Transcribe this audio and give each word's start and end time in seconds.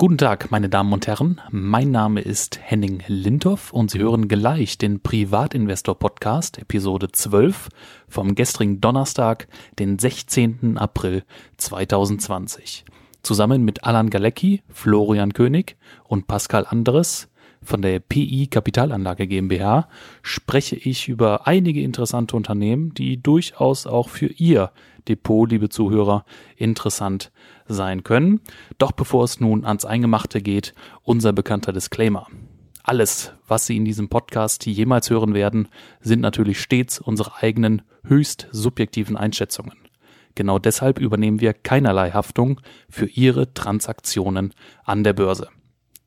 Guten 0.00 0.16
Tag, 0.16 0.50
meine 0.50 0.70
Damen 0.70 0.94
und 0.94 1.06
Herren. 1.06 1.42
Mein 1.50 1.90
Name 1.90 2.22
ist 2.22 2.58
Henning 2.58 3.02
Lindhoff 3.06 3.70
und 3.70 3.90
Sie 3.90 3.98
hören 3.98 4.28
gleich 4.28 4.78
den 4.78 5.00
Privatinvestor 5.00 5.98
Podcast, 5.98 6.56
Episode 6.56 7.12
12 7.12 7.68
vom 8.08 8.34
gestrigen 8.34 8.80
Donnerstag, 8.80 9.46
den 9.78 9.98
16. 9.98 10.78
April 10.78 11.22
2020. 11.58 12.86
Zusammen 13.22 13.62
mit 13.62 13.84
Alan 13.84 14.08
Galecki, 14.08 14.62
Florian 14.70 15.34
König 15.34 15.76
und 16.04 16.26
Pascal 16.26 16.64
Anderes 16.64 17.28
von 17.62 17.82
der 17.82 18.00
PI 18.00 18.46
Kapitalanlage 18.46 19.26
GmbH 19.26 19.88
spreche 20.22 20.76
ich 20.76 21.08
über 21.08 21.46
einige 21.46 21.82
interessante 21.82 22.36
Unternehmen, 22.36 22.94
die 22.94 23.22
durchaus 23.22 23.86
auch 23.86 24.08
für 24.08 24.26
Ihr 24.26 24.72
Depot, 25.08 25.50
liebe 25.50 25.68
Zuhörer, 25.68 26.24
interessant 26.56 27.30
sein 27.66 28.02
können. 28.02 28.40
Doch 28.78 28.92
bevor 28.92 29.24
es 29.24 29.40
nun 29.40 29.64
ans 29.64 29.84
Eingemachte 29.84 30.40
geht, 30.40 30.74
unser 31.02 31.32
bekannter 31.32 31.72
Disclaimer. 31.72 32.26
Alles, 32.82 33.32
was 33.46 33.66
Sie 33.66 33.76
in 33.76 33.84
diesem 33.84 34.08
Podcast 34.08 34.64
jemals 34.66 35.10
hören 35.10 35.34
werden, 35.34 35.68
sind 36.00 36.20
natürlich 36.20 36.60
stets 36.60 36.98
unsere 36.98 37.36
eigenen 37.42 37.82
höchst 38.04 38.48
subjektiven 38.52 39.16
Einschätzungen. 39.16 39.74
Genau 40.34 40.58
deshalb 40.58 40.98
übernehmen 40.98 41.40
wir 41.40 41.52
keinerlei 41.52 42.12
Haftung 42.12 42.60
für 42.88 43.06
Ihre 43.06 43.52
Transaktionen 43.52 44.54
an 44.84 45.04
der 45.04 45.12
Börse. 45.12 45.48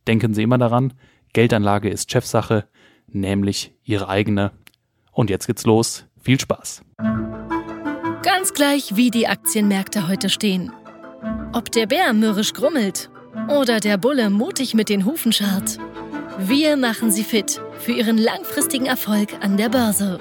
Denken 0.07 0.33
Sie 0.33 0.43
immer 0.43 0.57
daran, 0.57 0.93
Geldanlage 1.33 1.89
ist 1.89 2.11
Chefsache, 2.11 2.65
nämlich 3.07 3.73
Ihre 3.83 4.07
eigene. 4.07 4.51
Und 5.11 5.29
jetzt 5.29 5.47
geht's 5.47 5.65
los. 5.65 6.05
Viel 6.21 6.39
Spaß. 6.39 6.83
Ganz 8.23 8.53
gleich, 8.53 8.95
wie 8.95 9.11
die 9.11 9.27
Aktienmärkte 9.27 10.07
heute 10.07 10.29
stehen. 10.29 10.71
Ob 11.51 11.71
der 11.71 11.87
Bär 11.87 12.13
mürrisch 12.13 12.53
grummelt 12.53 13.09
oder 13.49 13.79
der 13.79 13.97
Bulle 13.97 14.29
mutig 14.29 14.73
mit 14.73 14.89
den 14.89 15.05
Hufen 15.05 15.31
scharrt. 15.31 15.77
Wir 16.37 16.77
machen 16.77 17.11
Sie 17.11 17.23
fit 17.23 17.61
für 17.79 17.91
Ihren 17.91 18.17
langfristigen 18.17 18.85
Erfolg 18.85 19.33
an 19.41 19.57
der 19.57 19.69
Börse. 19.69 20.19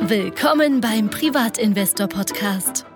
Willkommen 0.00 0.80
beim 0.80 1.10
Privatinvestor 1.10 2.08
Podcast. 2.08 2.86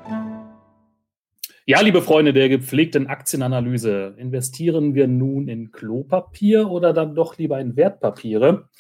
Ja, 1.71 1.83
liebe 1.83 2.01
Freunde 2.01 2.33
der 2.33 2.49
gepflegten 2.49 3.09
Aktienanalyse, 3.09 4.15
investieren 4.17 4.95
wir 4.95 5.07
nun 5.07 5.49
in 5.49 5.71
Klopapier 5.71 6.71
oder 6.71 6.95
dann 6.95 7.15
doch 7.15 7.37
lieber 7.37 7.61
in 7.61 7.77
Wertpapiere? 7.77 8.71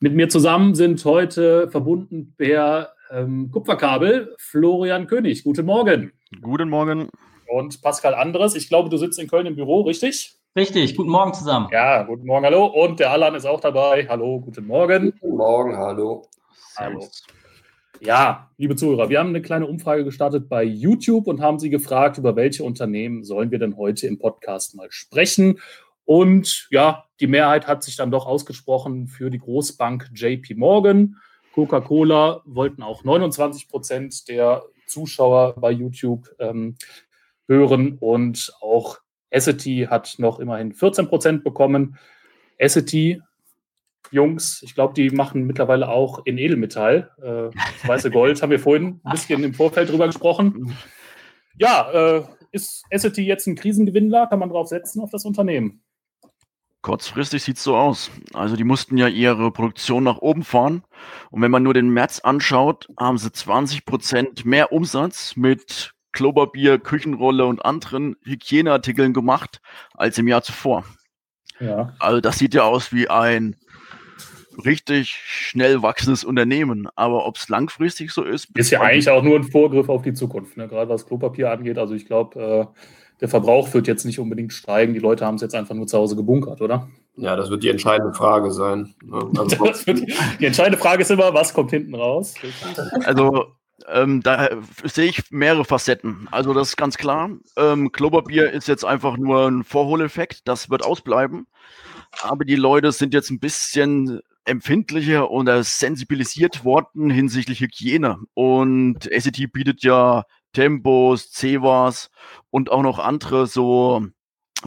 Mit 0.00 0.14
mir 0.14 0.30
zusammen 0.30 0.74
sind 0.74 1.04
heute 1.04 1.68
verbunden 1.68 2.32
per 2.38 2.94
ähm, 3.10 3.50
Kupferkabel 3.52 4.34
Florian 4.38 5.06
König. 5.06 5.44
Guten 5.44 5.66
Morgen. 5.66 6.12
Guten 6.40 6.70
Morgen. 6.70 7.10
Und 7.46 7.82
Pascal 7.82 8.14
Anderes. 8.14 8.54
Ich 8.54 8.70
glaube, 8.70 8.88
du 8.88 8.96
sitzt 8.96 9.18
in 9.18 9.28
Köln 9.28 9.44
im 9.44 9.56
Büro, 9.56 9.82
richtig? 9.82 10.38
Richtig. 10.56 10.96
Guten 10.96 11.10
Morgen 11.10 11.34
zusammen. 11.34 11.68
Ja, 11.72 12.04
guten 12.04 12.24
Morgen, 12.24 12.46
hallo. 12.46 12.64
Und 12.64 13.00
der 13.00 13.10
Alan 13.10 13.34
ist 13.34 13.44
auch 13.44 13.60
dabei. 13.60 14.06
Hallo, 14.08 14.40
guten 14.40 14.66
Morgen. 14.66 15.12
Guten 15.20 15.36
Morgen, 15.36 15.76
hallo. 15.76 16.22
Hallo. 16.74 17.06
Ja, 18.00 18.52
liebe 18.58 18.76
Zuhörer, 18.76 19.08
wir 19.08 19.18
haben 19.18 19.30
eine 19.30 19.42
kleine 19.42 19.66
Umfrage 19.66 20.04
gestartet 20.04 20.48
bei 20.48 20.62
YouTube 20.62 21.26
und 21.26 21.40
haben 21.40 21.58
Sie 21.58 21.68
gefragt, 21.68 22.16
über 22.16 22.36
welche 22.36 22.62
Unternehmen 22.62 23.24
sollen 23.24 23.50
wir 23.50 23.58
denn 23.58 23.76
heute 23.76 24.06
im 24.06 24.18
Podcast 24.18 24.76
mal 24.76 24.86
sprechen. 24.90 25.58
Und 26.04 26.68
ja, 26.70 27.06
die 27.18 27.26
Mehrheit 27.26 27.66
hat 27.66 27.82
sich 27.82 27.96
dann 27.96 28.12
doch 28.12 28.26
ausgesprochen 28.26 29.08
für 29.08 29.30
die 29.30 29.40
Großbank 29.40 30.10
JP 30.14 30.54
Morgan. 30.54 31.16
Coca-Cola 31.54 32.42
wollten 32.44 32.82
auch 32.82 33.02
29 33.02 33.68
Prozent 33.68 34.28
der 34.28 34.62
Zuschauer 34.86 35.56
bei 35.56 35.72
YouTube 35.72 36.28
ähm, 36.38 36.76
hören 37.48 37.96
und 37.98 38.52
auch 38.60 38.98
Essity 39.30 39.88
hat 39.90 40.14
noch 40.18 40.38
immerhin 40.38 40.72
14 40.72 41.08
Prozent 41.08 41.42
bekommen. 41.42 41.98
Essity 42.58 43.20
Jungs, 44.10 44.62
ich 44.62 44.74
glaube, 44.74 44.94
die 44.94 45.10
machen 45.10 45.44
mittlerweile 45.44 45.88
auch 45.88 46.24
in 46.24 46.38
Edelmetall. 46.38 47.10
Äh, 47.18 47.86
weiße 47.86 48.10
Gold 48.10 48.42
haben 48.42 48.50
wir 48.50 48.60
vorhin 48.60 49.00
ein 49.04 49.12
bisschen 49.12 49.42
im 49.44 49.54
Vorfeld 49.54 49.90
drüber 49.90 50.06
gesprochen. 50.06 50.76
Ja, 51.58 51.90
äh, 51.92 52.22
ist 52.52 52.84
Essity 52.90 53.22
jetzt 53.22 53.46
ein 53.46 53.56
Krisengewinnler? 53.56 54.26
Kann 54.26 54.38
man 54.38 54.48
drauf 54.48 54.68
setzen 54.68 55.00
auf 55.00 55.10
das 55.10 55.24
Unternehmen? 55.24 55.82
Kurzfristig 56.80 57.42
sieht 57.42 57.56
es 57.56 57.64
so 57.64 57.76
aus. 57.76 58.10
Also 58.32 58.56
die 58.56 58.64
mussten 58.64 58.96
ja 58.96 59.08
ihre 59.08 59.50
Produktion 59.50 60.04
nach 60.04 60.18
oben 60.18 60.44
fahren. 60.44 60.84
Und 61.30 61.42
wenn 61.42 61.50
man 61.50 61.62
nur 61.62 61.74
den 61.74 61.90
März 61.90 62.20
anschaut, 62.20 62.88
haben 62.98 63.18
sie 63.18 63.32
20 63.32 63.84
Prozent 63.84 64.44
mehr 64.44 64.72
Umsatz 64.72 65.36
mit 65.36 65.92
Klopapier, 66.12 66.78
Küchenrolle 66.78 67.46
und 67.46 67.64
anderen 67.64 68.16
Hygieneartikeln 68.24 69.12
gemacht 69.12 69.60
als 69.94 70.18
im 70.18 70.28
Jahr 70.28 70.42
zuvor. 70.42 70.84
Ja. 71.60 71.94
Also 71.98 72.20
das 72.20 72.38
sieht 72.38 72.54
ja 72.54 72.62
aus 72.62 72.92
wie 72.92 73.08
ein 73.08 73.56
richtig 74.64 75.10
schnell 75.10 75.82
wachsendes 75.82 76.24
Unternehmen. 76.24 76.88
Aber 76.96 77.26
ob 77.26 77.36
es 77.36 77.48
langfristig 77.48 78.12
so 78.12 78.22
ist. 78.22 78.48
Ist 78.56 78.70
ja 78.70 78.80
eigentlich 78.80 79.10
auch 79.10 79.22
nur 79.22 79.36
ein 79.36 79.44
Vorgriff 79.44 79.88
auf 79.88 80.02
die 80.02 80.14
Zukunft, 80.14 80.56
ne? 80.56 80.68
gerade 80.68 80.88
was 80.88 81.06
Klopapier 81.06 81.50
angeht. 81.50 81.78
Also 81.78 81.94
ich 81.94 82.06
glaube, 82.06 82.40
äh, 82.40 82.80
der 83.20 83.28
Verbrauch 83.28 83.72
wird 83.74 83.86
jetzt 83.86 84.04
nicht 84.04 84.20
unbedingt 84.20 84.52
steigen. 84.52 84.94
Die 84.94 85.00
Leute 85.00 85.26
haben 85.26 85.34
es 85.34 85.42
jetzt 85.42 85.54
einfach 85.54 85.74
nur 85.74 85.86
zu 85.86 85.98
Hause 85.98 86.14
gebunkert, 86.14 86.60
oder? 86.60 86.88
Ja, 87.16 87.34
das 87.34 87.50
wird 87.50 87.64
die 87.64 87.68
entscheidende 87.68 88.14
Frage 88.14 88.52
sein. 88.52 88.94
Ne? 89.04 89.28
Also 89.36 89.58
wird, 89.86 90.02
die 90.40 90.46
entscheidende 90.46 90.78
Frage 90.78 91.02
ist 91.02 91.10
immer, 91.10 91.34
was 91.34 91.52
kommt 91.52 91.70
hinten 91.70 91.94
raus? 91.94 92.34
Also 93.04 93.46
ähm, 93.88 94.22
da 94.22 94.50
sehe 94.84 95.06
ich 95.06 95.30
mehrere 95.30 95.64
Facetten. 95.64 96.28
Also 96.30 96.54
das 96.54 96.70
ist 96.70 96.76
ganz 96.76 96.96
klar. 96.96 97.30
Ähm, 97.56 97.90
Klopapier 97.90 98.50
ist 98.52 98.68
jetzt 98.68 98.84
einfach 98.84 99.16
nur 99.16 99.48
ein 99.48 99.64
Vorholeffekt. 99.64 100.46
Das 100.46 100.70
wird 100.70 100.84
ausbleiben. 100.84 101.46
Aber 102.22 102.44
die 102.44 102.56
Leute 102.56 102.92
sind 102.92 103.14
jetzt 103.14 103.30
ein 103.30 103.40
bisschen 103.40 104.20
empfindlicher 104.48 105.30
oder 105.30 105.62
sensibilisiert 105.62 106.64
worden 106.64 107.10
hinsichtlich 107.10 107.60
Hygiene. 107.60 108.18
Und 108.34 109.04
SET 109.04 109.52
bietet 109.52 109.82
ja 109.82 110.24
Tempos, 110.52 111.30
Cevas 111.30 112.10
und 112.50 112.70
auch 112.70 112.82
noch 112.82 112.98
andere 112.98 113.46
so 113.46 114.06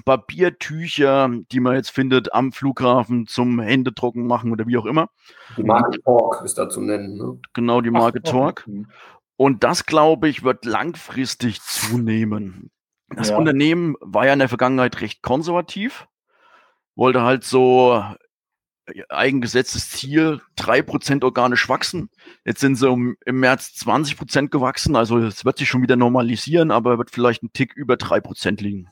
Papiertücher, 0.05 1.29
die 1.51 1.59
man 1.59 1.75
jetzt 1.75 1.89
findet 1.89 2.33
am 2.33 2.53
Flughafen 2.53 3.27
zum 3.27 3.59
Händetrocken 3.59 4.25
machen 4.25 4.51
oder 4.51 4.67
wie 4.67 4.77
auch 4.77 4.85
immer. 4.85 5.09
Die 5.57 5.63
Marke 5.63 6.01
Torque 6.01 6.45
ist 6.45 6.57
da 6.57 6.69
zu 6.69 6.81
nennen. 6.81 7.17
Ne? 7.17 7.39
Genau, 7.53 7.81
die 7.81 7.91
Marke 7.91 8.21
Ach, 8.25 8.31
Torque. 8.31 8.65
Und 9.35 9.63
das, 9.63 9.85
glaube 9.85 10.29
ich, 10.29 10.43
wird 10.43 10.65
langfristig 10.65 11.61
zunehmen. 11.61 12.71
Das 13.09 13.29
ja. 13.29 13.37
Unternehmen 13.37 13.95
war 13.99 14.25
ja 14.25 14.33
in 14.33 14.39
der 14.39 14.49
Vergangenheit 14.49 15.01
recht 15.01 15.21
konservativ, 15.21 16.07
wollte 16.95 17.23
halt 17.23 17.43
so 17.43 18.01
eigengesetztes 19.09 19.89
Ziel, 19.89 20.41
3% 20.57 21.23
organisch 21.23 21.67
wachsen. 21.69 22.09
Jetzt 22.45 22.61
sind 22.61 22.75
sie 22.75 22.89
um, 22.89 23.15
im 23.25 23.39
März 23.39 23.73
20% 23.83 24.49
gewachsen, 24.49 24.95
also 24.95 25.17
es 25.17 25.45
wird 25.45 25.57
sich 25.57 25.69
schon 25.69 25.81
wieder 25.81 25.95
normalisieren, 25.95 26.71
aber 26.71 26.97
wird 26.97 27.11
vielleicht 27.11 27.43
ein 27.43 27.53
Tick 27.53 27.73
über 27.75 27.95
3% 27.95 28.61
liegen. 28.61 28.89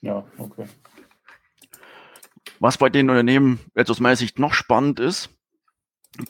Ja, 0.00 0.24
okay. 0.38 0.66
Was 2.60 2.78
bei 2.78 2.88
den 2.88 3.10
Unternehmen 3.10 3.60
jetzt 3.74 3.90
aus 3.90 4.00
meiner 4.00 4.16
Sicht 4.16 4.38
noch 4.38 4.54
spannend 4.54 5.00
ist, 5.00 5.30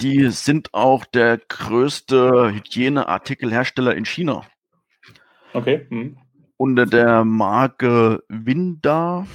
die 0.00 0.30
sind 0.30 0.74
auch 0.74 1.04
der 1.04 1.38
größte 1.38 2.52
Hygieneartikelhersteller 2.52 3.94
in 3.94 4.04
China. 4.04 4.42
Okay. 5.52 5.86
Hm. 5.88 6.18
Unter 6.56 6.86
der 6.86 7.24
Marke 7.24 8.22
Winda 8.28 9.26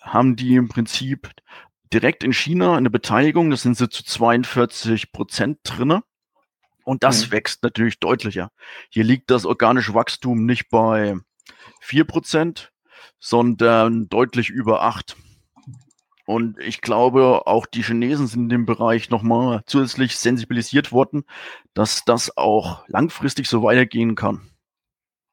haben 0.00 0.36
die 0.36 0.54
im 0.56 0.68
Prinzip 0.68 1.30
direkt 1.92 2.24
in 2.24 2.32
China 2.32 2.76
eine 2.76 2.90
Beteiligung, 2.90 3.50
das 3.50 3.62
sind 3.62 3.76
sie 3.76 3.88
zu 3.88 4.04
42 4.04 5.12
Prozent 5.12 5.58
drinne. 5.64 6.02
Und 6.84 7.02
das 7.02 7.28
mhm. 7.28 7.32
wächst 7.32 7.62
natürlich 7.62 7.98
deutlicher. 7.98 8.50
Hier 8.90 9.04
liegt 9.04 9.30
das 9.30 9.46
organische 9.46 9.94
Wachstum 9.94 10.44
nicht 10.44 10.68
bei 10.68 11.16
4 11.80 12.04
Prozent, 12.04 12.72
sondern 13.18 14.08
deutlich 14.08 14.50
über 14.50 14.82
8. 14.82 15.16
Und 16.26 16.58
ich 16.58 16.80
glaube, 16.80 17.46
auch 17.46 17.66
die 17.66 17.82
Chinesen 17.82 18.26
sind 18.26 18.44
in 18.44 18.48
dem 18.48 18.66
Bereich 18.66 19.10
nochmal 19.10 19.62
zusätzlich 19.66 20.16
sensibilisiert 20.16 20.92
worden, 20.92 21.24
dass 21.74 22.04
das 22.04 22.36
auch 22.36 22.86
langfristig 22.88 23.48
so 23.48 23.62
weitergehen 23.62 24.14
kann. 24.14 24.50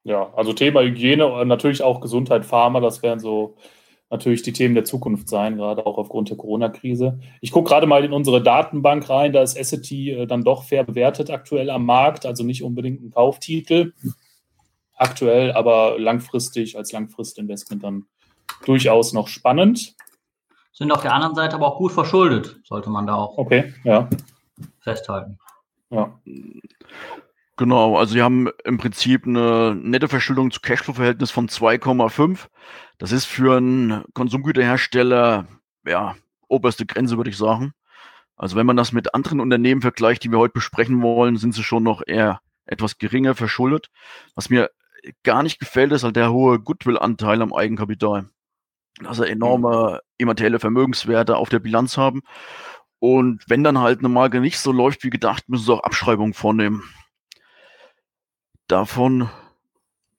Ja, 0.03 0.33
also 0.33 0.51
Thema 0.53 0.81
Hygiene 0.81 1.27
und 1.27 1.47
natürlich 1.47 1.83
auch 1.83 2.01
Gesundheit, 2.01 2.45
Pharma, 2.45 2.79
das 2.79 3.03
wären 3.03 3.19
so 3.19 3.55
natürlich 4.11 4.41
die 4.41 4.53
Themen 4.53 4.75
der 4.75 4.83
Zukunft 4.83 5.29
sein, 5.29 5.55
gerade 5.57 5.85
auch 5.85 5.97
aufgrund 5.97 6.29
der 6.29 6.37
Corona-Krise. 6.37 7.19
Ich 7.39 7.51
gucke 7.51 7.69
gerade 7.69 7.87
mal 7.87 8.03
in 8.03 8.11
unsere 8.11 8.43
Datenbank 8.43 9.09
rein, 9.09 9.31
da 9.33 9.41
ist 9.41 9.55
Essity 9.55 10.11
äh, 10.11 10.27
dann 10.27 10.43
doch 10.43 10.63
fair 10.63 10.83
bewertet 10.83 11.31
aktuell 11.31 11.69
am 11.69 11.85
Markt, 11.85 12.25
also 12.25 12.43
nicht 12.43 12.63
unbedingt 12.63 13.01
ein 13.01 13.11
Kauftitel 13.11 13.93
aktuell, 14.95 15.51
aber 15.53 15.97
langfristig 15.97 16.77
als 16.77 16.91
Langfristinvestment 16.91 17.83
dann 17.83 18.05
durchaus 18.65 19.13
noch 19.13 19.27
spannend. 19.27 19.95
Sind 20.73 20.91
auf 20.91 21.01
der 21.01 21.13
anderen 21.13 21.35
Seite 21.35 21.55
aber 21.55 21.67
auch 21.67 21.77
gut 21.77 21.91
verschuldet, 21.91 22.59
sollte 22.63 22.89
man 22.89 23.07
da 23.07 23.15
auch 23.15 23.37
okay, 23.37 23.73
ja. 23.83 24.09
festhalten. 24.81 25.39
Ja. 25.89 26.19
Genau, 27.57 27.97
also 27.97 28.13
sie 28.13 28.21
haben 28.21 28.49
im 28.63 28.77
Prinzip 28.77 29.27
eine 29.27 29.75
nette 29.75 30.07
Verschuldung 30.07 30.51
zu 30.51 30.61
Cashflow-Verhältnis 30.61 31.31
von 31.31 31.47
2,5. 31.47 32.47
Das 32.97 33.11
ist 33.11 33.25
für 33.25 33.57
einen 33.57 34.03
Konsumgüterhersteller, 34.13 35.47
ja, 35.85 36.15
oberste 36.47 36.85
Grenze, 36.85 37.17
würde 37.17 37.29
ich 37.29 37.37
sagen. 37.37 37.73
Also 38.35 38.55
wenn 38.55 38.65
man 38.65 38.77
das 38.77 38.91
mit 38.91 39.13
anderen 39.13 39.39
Unternehmen 39.39 39.81
vergleicht, 39.81 40.23
die 40.23 40.31
wir 40.31 40.39
heute 40.39 40.53
besprechen 40.53 41.01
wollen, 41.01 41.37
sind 41.37 41.53
sie 41.53 41.63
schon 41.63 41.83
noch 41.83 42.01
eher 42.05 42.41
etwas 42.65 42.97
geringer 42.97 43.35
verschuldet. 43.35 43.91
Was 44.33 44.49
mir 44.49 44.71
gar 45.23 45.43
nicht 45.43 45.59
gefällt, 45.59 45.91
ist 45.91 46.03
halt 46.03 46.15
der 46.15 46.31
hohe 46.31 46.59
Goodwill-Anteil 46.59 47.41
am 47.41 47.53
Eigenkapital. 47.53 48.29
Dass 48.99 49.19
er 49.19 49.29
enorme 49.29 49.99
immaterielle 50.17 50.59
Vermögenswerte 50.59 51.37
auf 51.37 51.49
der 51.49 51.59
Bilanz 51.59 51.97
haben. 51.97 52.21
Und 52.99 53.43
wenn 53.47 53.63
dann 53.63 53.79
halt 53.79 53.99
eine 53.99 54.09
Marke 54.09 54.39
nicht 54.39 54.59
so 54.59 54.71
läuft 54.71 55.03
wie 55.03 55.09
gedacht, 55.09 55.49
müssen 55.49 55.65
sie 55.65 55.73
auch 55.73 55.83
Abschreibungen 55.83 56.33
vornehmen. 56.33 56.83
Davon 58.71 59.29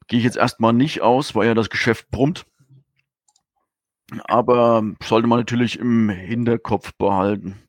gehe 0.09 0.19
ich 0.19 0.27
jetzt 0.27 0.37
erstmal 0.37 0.75
nicht 0.75 1.01
aus, 1.01 1.35
weil 1.35 1.47
ja 1.47 1.55
das 1.55 1.71
Geschäft 1.71 2.11
brummt. 2.11 2.45
Aber 4.25 4.85
sollte 5.03 5.27
man 5.27 5.39
natürlich 5.39 5.79
im 5.79 6.11
Hinterkopf 6.11 6.93
behalten. 6.99 7.63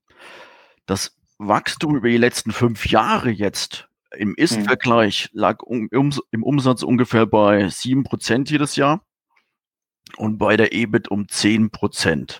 Das 0.85 1.15
Wachstum 1.37 1.95
über 1.95 2.09
die 2.09 2.17
letzten 2.17 2.51
fünf 2.51 2.85
Jahre 2.87 3.29
jetzt 3.29 3.87
im 4.11 4.35
Ist-Vergleich 4.35 5.29
lag 5.31 5.63
um, 5.63 5.87
im 5.89 6.43
Umsatz 6.43 6.83
ungefähr 6.83 7.27
bei 7.27 7.65
7% 7.65 8.49
jedes 8.49 8.75
Jahr 8.75 9.05
und 10.17 10.37
bei 10.37 10.57
der 10.57 10.73
EBIT 10.73 11.07
um 11.07 11.23
10%. 11.27 12.39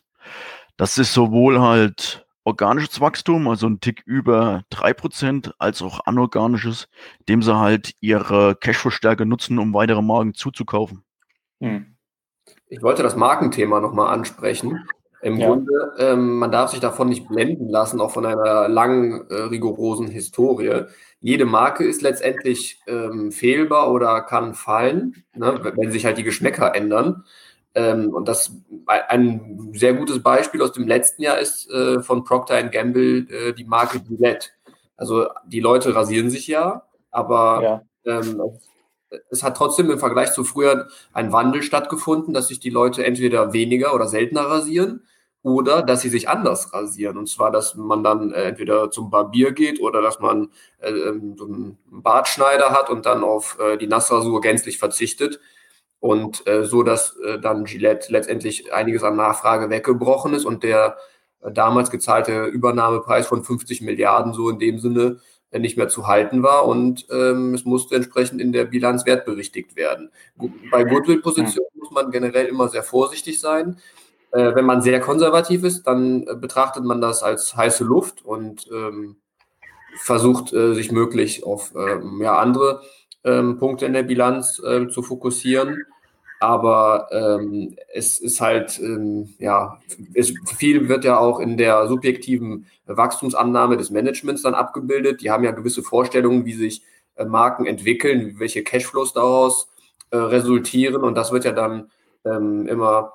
Das 0.76 0.98
ist 0.98 1.14
sowohl 1.14 1.62
halt 1.62 2.28
organisches 2.44 3.00
Wachstum, 3.00 3.48
also 3.48 3.68
ein 3.68 3.80
Tick 3.80 4.04
über 4.06 4.64
3%, 4.72 5.52
als 5.58 5.82
auch 5.82 6.02
anorganisches, 6.06 6.88
indem 7.20 7.42
sie 7.42 7.58
halt 7.58 7.94
ihre 8.00 8.56
Cashflow-Stärke 8.56 9.26
nutzen, 9.26 9.60
um 9.60 9.74
weitere 9.74 10.02
Marken 10.02 10.34
zuzukaufen. 10.34 11.04
Hm. 11.62 11.96
Ich 12.68 12.82
wollte 12.82 13.04
das 13.04 13.16
Markenthema 13.16 13.80
nochmal 13.80 14.14
ansprechen. 14.14 14.88
Im 15.22 15.38
ja. 15.38 15.48
Grunde, 15.48 15.94
ähm, 16.00 16.38
man 16.38 16.52
darf 16.52 16.72
sich 16.72 16.82
davon 16.82 17.08
nicht 17.08 17.30
blenden 17.30 17.70
lassen, 17.70 18.02
auch 18.02 18.12
von 18.12 18.26
einer 18.26 18.68
langen, 18.68 19.26
äh, 19.30 19.36
rigorosen 19.36 20.08
Historie. 20.08 20.84
Jede 21.22 21.46
Marke 21.46 21.86
ist 21.86 22.02
letztendlich 22.02 22.82
ähm, 22.88 23.32
fehlbar 23.32 23.90
oder 23.90 24.20
kann 24.22 24.54
fallen, 24.54 25.24
ne, 25.34 25.62
wenn 25.78 25.92
sich 25.94 26.06
halt 26.06 26.18
die 26.18 26.24
Geschmäcker 26.24 26.76
ändern. 26.76 27.24
Ähm, 27.76 28.14
und 28.14 28.28
das 28.28 28.52
ein 28.86 29.72
sehr 29.74 29.94
gutes 29.94 30.22
Beispiel 30.22 30.62
aus 30.62 30.74
dem 30.74 30.88
letzten 30.88 31.24
Jahr 31.24 31.40
ist 31.40 31.70
äh, 31.72 32.02
von 32.02 32.24
Procter 32.24 32.62
Gamble 32.64 33.28
äh, 33.30 33.54
die 33.54 33.66
Marke 33.66 34.00
Gillette. 34.00 34.50
Also 34.96 35.28
die 35.48 35.60
Leute 35.60 35.96
rasieren 35.96 36.30
sich 36.30 36.48
ja, 36.48 36.84
aber 37.10 37.62
ja. 37.64 37.82
Ähm, 38.06 38.42
es 39.30 39.44
hat 39.44 39.58
trotzdem 39.58 39.90
im 39.92 40.00
Vergleich 40.00 40.32
zu 40.32 40.44
früher 40.44 40.88
ein 41.14 41.32
Wandel 41.32 41.62
stattgefunden, 41.62 42.34
dass 42.34 42.48
sich 42.48 42.60
die 42.60 42.70
Leute 42.70 43.06
entweder 43.06 43.54
weniger 43.54 43.94
oder 43.94 44.08
seltener 44.08 44.42
rasieren 44.42 45.06
oder 45.44 45.82
dass 45.82 46.02
sie 46.02 46.10
sich 46.10 46.30
anders 46.30 46.74
rasieren. 46.74 47.18
Und 47.18 47.30
zwar, 47.30 47.52
dass 47.52 47.76
man 47.76 48.04
dann 48.04 48.32
äh, 48.32 48.44
entweder 48.44 48.92
zum 48.92 49.10
Barbier 49.10 49.52
geht 49.52 49.82
oder 49.82 50.02
dass 50.02 50.20
man 50.20 50.50
äh, 50.80 50.90
ähm, 50.90 51.36
so 51.38 51.46
einen 51.46 51.78
Bartschneider 51.92 52.72
hat 52.72 52.90
und 52.90 53.06
dann 53.06 53.24
auf 53.24 53.58
äh, 53.60 53.78
die 53.78 53.88
Nassrasur 53.88 54.42
gänzlich 54.42 54.78
verzichtet. 54.78 55.40
Und 56.04 56.46
äh, 56.48 56.66
so, 56.66 56.84
dass 56.84 57.16
äh, 57.20 57.40
dann 57.40 57.64
Gillette 57.64 58.12
letztendlich 58.12 58.74
einiges 58.74 59.04
an 59.04 59.16
Nachfrage 59.16 59.70
weggebrochen 59.70 60.34
ist 60.34 60.44
und 60.44 60.62
der 60.62 60.98
äh, 61.40 61.50
damals 61.50 61.92
gezahlte 61.92 62.44
Übernahmepreis 62.44 63.26
von 63.26 63.42
50 63.42 63.80
Milliarden 63.80 64.34
so 64.34 64.50
in 64.50 64.60
dem 64.60 64.80
Sinne 64.80 65.22
äh, 65.52 65.60
nicht 65.60 65.78
mehr 65.78 65.88
zu 65.88 66.06
halten 66.06 66.44
war 66.44 66.68
und 66.68 67.08
ähm, 67.10 67.54
es 67.54 67.64
musste 67.64 67.96
entsprechend 67.96 68.42
in 68.42 68.52
der 68.52 68.66
Bilanz 68.66 69.06
wertberichtigt 69.06 69.78
werden. 69.78 70.12
Bei 70.72 70.84
Goodwill-Positionen 70.84 71.70
muss 71.76 71.92
man 71.92 72.12
generell 72.12 72.48
immer 72.48 72.68
sehr 72.68 72.84
vorsichtig 72.84 73.40
sein. 73.40 73.78
Äh, 74.34 74.56
wenn 74.56 74.66
man 74.66 74.82
sehr 74.82 75.00
konservativ 75.00 75.64
ist, 75.64 75.84
dann 75.84 76.28
äh, 76.28 76.36
betrachtet 76.36 76.84
man 76.84 77.00
das 77.00 77.24
als 77.24 77.56
heiße 77.56 77.86
Luft 77.86 78.26
und 78.26 78.70
ähm, 78.74 79.16
versucht 79.96 80.52
äh, 80.52 80.74
sich 80.74 80.92
möglich 80.92 81.46
auf 81.46 81.72
ähm, 81.78 82.20
ja, 82.22 82.38
andere 82.38 82.82
ähm, 83.24 83.58
Punkte 83.58 83.86
in 83.86 83.94
der 83.94 84.04
Bilanz 84.04 84.60
äh, 84.60 84.90
zu 84.90 85.02
fokussieren. 85.02 85.86
Aber 86.44 87.08
ähm, 87.12 87.78
es 87.94 88.20
ist 88.20 88.42
halt, 88.42 88.78
ähm, 88.80 89.34
ja, 89.40 89.80
es, 90.14 90.34
viel 90.58 90.90
wird 90.90 91.06
ja 91.06 91.18
auch 91.18 91.40
in 91.40 91.56
der 91.56 91.88
subjektiven 91.88 92.66
Wachstumsannahme 92.86 93.78
des 93.78 93.92
Managements 93.92 94.42
dann 94.42 94.54
abgebildet. 94.54 95.22
Die 95.22 95.32
haben 95.32 95.46
ja 95.46 95.52
gewisse 95.52 95.84
Vorstellungen, 95.84 96.44
wie 96.44 96.52
sich 96.52 96.84
äh, 97.16 97.24
Marken 97.24 97.66
entwickeln, 97.66 98.36
welche 98.40 98.62
Cashflows 98.62 99.14
daraus 99.14 99.70
äh, 100.10 100.18
resultieren. 100.18 101.02
Und 101.04 101.16
das 101.16 101.32
wird 101.32 101.46
ja 101.46 101.54
dann 101.54 101.90
ähm, 102.26 102.68
immer, 102.68 103.14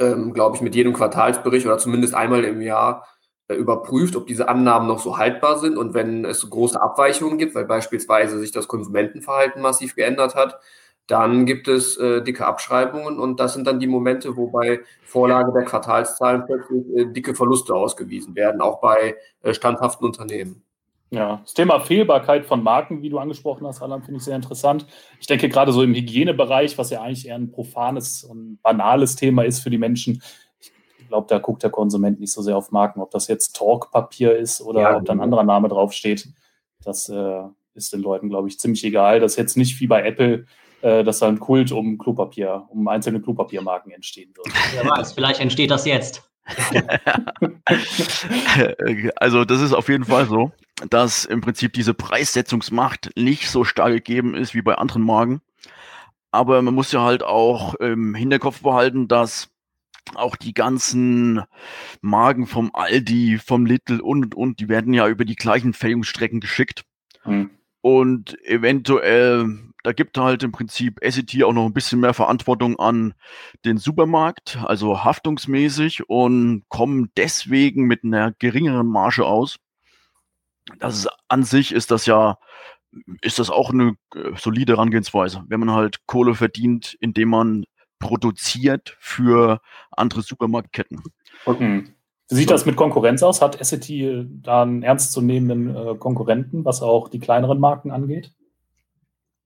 ähm, 0.00 0.32
glaube 0.32 0.56
ich, 0.56 0.62
mit 0.62 0.74
jedem 0.74 0.92
Quartalsbericht 0.92 1.66
oder 1.66 1.78
zumindest 1.78 2.14
einmal 2.14 2.42
im 2.42 2.62
Jahr 2.62 3.06
äh, 3.46 3.54
überprüft, 3.54 4.16
ob 4.16 4.26
diese 4.26 4.48
Annahmen 4.48 4.88
noch 4.88 4.98
so 4.98 5.18
haltbar 5.18 5.60
sind. 5.60 5.78
Und 5.78 5.94
wenn 5.94 6.24
es 6.24 6.50
große 6.50 6.82
Abweichungen 6.82 7.38
gibt, 7.38 7.54
weil 7.54 7.66
beispielsweise 7.66 8.40
sich 8.40 8.50
das 8.50 8.66
Konsumentenverhalten 8.66 9.62
massiv 9.62 9.94
geändert 9.94 10.34
hat, 10.34 10.58
dann 11.10 11.44
gibt 11.44 11.66
es 11.66 11.96
äh, 11.96 12.22
dicke 12.22 12.46
Abschreibungen 12.46 13.18
und 13.18 13.40
das 13.40 13.54
sind 13.54 13.66
dann 13.66 13.80
die 13.80 13.88
Momente, 13.88 14.36
wo 14.36 14.46
bei 14.46 14.80
Vorlage 15.02 15.52
der 15.52 15.64
Quartalszahlen 15.64 16.44
plötzlich 16.46 16.84
äh, 16.96 17.04
dicke 17.06 17.34
Verluste 17.34 17.74
ausgewiesen 17.74 18.36
werden, 18.36 18.60
auch 18.60 18.80
bei 18.80 19.16
äh, 19.42 19.52
standhaften 19.52 20.06
Unternehmen. 20.06 20.62
Ja, 21.10 21.40
das 21.42 21.54
Thema 21.54 21.80
Fehlbarkeit 21.80 22.46
von 22.46 22.62
Marken, 22.62 23.02
wie 23.02 23.08
du 23.08 23.18
angesprochen 23.18 23.66
hast, 23.66 23.82
Alan, 23.82 24.02
finde 24.02 24.18
ich 24.18 24.24
sehr 24.24 24.36
interessant. 24.36 24.86
Ich 25.18 25.26
denke 25.26 25.48
gerade 25.48 25.72
so 25.72 25.82
im 25.82 25.92
Hygienebereich, 25.92 26.78
was 26.78 26.90
ja 26.90 27.02
eigentlich 27.02 27.26
eher 27.26 27.34
ein 27.34 27.50
profanes 27.50 28.22
und 28.22 28.60
banales 28.62 29.16
Thema 29.16 29.42
ist 29.42 29.58
für 29.58 29.70
die 29.70 29.78
Menschen. 29.78 30.22
Ich 30.60 31.08
glaube, 31.08 31.26
da 31.28 31.40
guckt 31.40 31.64
der 31.64 31.70
Konsument 31.70 32.20
nicht 32.20 32.32
so 32.32 32.42
sehr 32.42 32.56
auf 32.56 32.70
Marken, 32.70 33.00
ob 33.00 33.10
das 33.10 33.26
jetzt 33.26 33.56
Talkpapier 33.56 34.36
ist 34.36 34.60
oder 34.60 34.80
ja, 34.82 34.96
ob 34.96 35.04
da 35.04 35.12
ein 35.12 35.20
anderer 35.20 35.42
Name 35.42 35.68
draufsteht. 35.68 36.28
Das 36.84 37.08
äh, 37.08 37.42
ist 37.74 37.92
den 37.92 38.00
Leuten, 38.00 38.28
glaube 38.28 38.46
ich, 38.46 38.60
ziemlich 38.60 38.84
egal. 38.84 39.18
Das 39.18 39.32
ist 39.32 39.38
jetzt 39.38 39.56
nicht 39.56 39.80
wie 39.80 39.88
bei 39.88 40.06
Apple, 40.06 40.46
dass 40.80 41.18
da 41.18 41.28
ein 41.28 41.40
Kult 41.40 41.72
um 41.72 41.98
Klopapier, 41.98 42.66
um 42.68 42.88
einzelne 42.88 43.20
Klopapiermarken 43.20 43.92
entstehen 43.92 44.32
wird. 44.34 44.48
Wer 44.74 44.84
weiß, 44.84 45.12
vielleicht 45.12 45.40
entsteht 45.40 45.70
das 45.70 45.84
jetzt. 45.84 46.30
also 49.16 49.44
das 49.44 49.60
ist 49.60 49.72
auf 49.72 49.88
jeden 49.88 50.04
Fall 50.04 50.26
so, 50.26 50.50
dass 50.88 51.24
im 51.24 51.40
Prinzip 51.40 51.72
diese 51.74 51.94
Preissetzungsmacht 51.94 53.10
nicht 53.16 53.48
so 53.50 53.64
stark 53.64 53.92
gegeben 53.92 54.34
ist 54.34 54.54
wie 54.54 54.62
bei 54.62 54.74
anderen 54.74 55.02
Marken. 55.02 55.40
Aber 56.32 56.62
man 56.62 56.74
muss 56.74 56.92
ja 56.92 57.02
halt 57.02 57.22
auch 57.22 57.74
im 57.74 58.14
Hinterkopf 58.14 58.62
behalten, 58.62 59.08
dass 59.08 59.50
auch 60.14 60.36
die 60.36 60.54
ganzen 60.54 61.42
Marken 62.00 62.46
vom 62.46 62.70
Aldi, 62.72 63.38
vom 63.38 63.66
Little 63.66 64.02
und 64.02 64.24
und 64.24 64.34
und, 64.34 64.60
die 64.60 64.68
werden 64.68 64.94
ja 64.94 65.08
über 65.08 65.24
die 65.24 65.36
gleichen 65.36 65.72
Fällungsstrecken 65.72 66.40
geschickt. 66.40 66.84
Hm. 67.22 67.50
Und 67.82 68.38
eventuell 68.44 69.58
da 69.82 69.92
gibt 69.92 70.18
halt 70.18 70.42
im 70.42 70.52
Prinzip 70.52 71.00
SET 71.02 71.42
auch 71.42 71.52
noch 71.52 71.64
ein 71.64 71.72
bisschen 71.72 72.00
mehr 72.00 72.14
Verantwortung 72.14 72.78
an 72.78 73.14
den 73.64 73.78
Supermarkt, 73.78 74.58
also 74.64 75.04
haftungsmäßig 75.04 76.08
und 76.08 76.64
kommen 76.68 77.10
deswegen 77.16 77.84
mit 77.84 78.04
einer 78.04 78.32
geringeren 78.32 78.86
Marge 78.86 79.24
aus. 79.24 79.58
Das 80.78 80.98
ist, 80.98 81.08
an 81.28 81.42
sich 81.44 81.72
ist 81.72 81.90
das 81.90 82.06
ja, 82.06 82.38
ist 83.22 83.38
das 83.38 83.50
auch 83.50 83.70
eine 83.70 83.96
äh, 84.14 84.32
solide 84.36 84.74
Herangehensweise, 84.74 85.44
wenn 85.48 85.60
man 85.60 85.72
halt 85.72 86.06
Kohle 86.06 86.34
verdient, 86.34 86.96
indem 87.00 87.30
man 87.30 87.64
produziert 87.98 88.96
für 89.00 89.60
andere 89.90 90.22
Supermarktketten. 90.22 91.02
Okay. 91.44 91.84
Wie 92.28 92.36
sieht 92.36 92.50
das 92.50 92.64
mit 92.64 92.76
Konkurrenz 92.76 93.22
aus? 93.22 93.42
Hat 93.42 93.62
SET 93.64 93.90
da 94.42 94.62
einen 94.62 94.82
ernstzunehmenden 94.82 95.74
äh, 95.74 95.94
Konkurrenten, 95.96 96.64
was 96.64 96.80
auch 96.80 97.08
die 97.08 97.18
kleineren 97.18 97.58
Marken 97.58 97.90
angeht? 97.90 98.32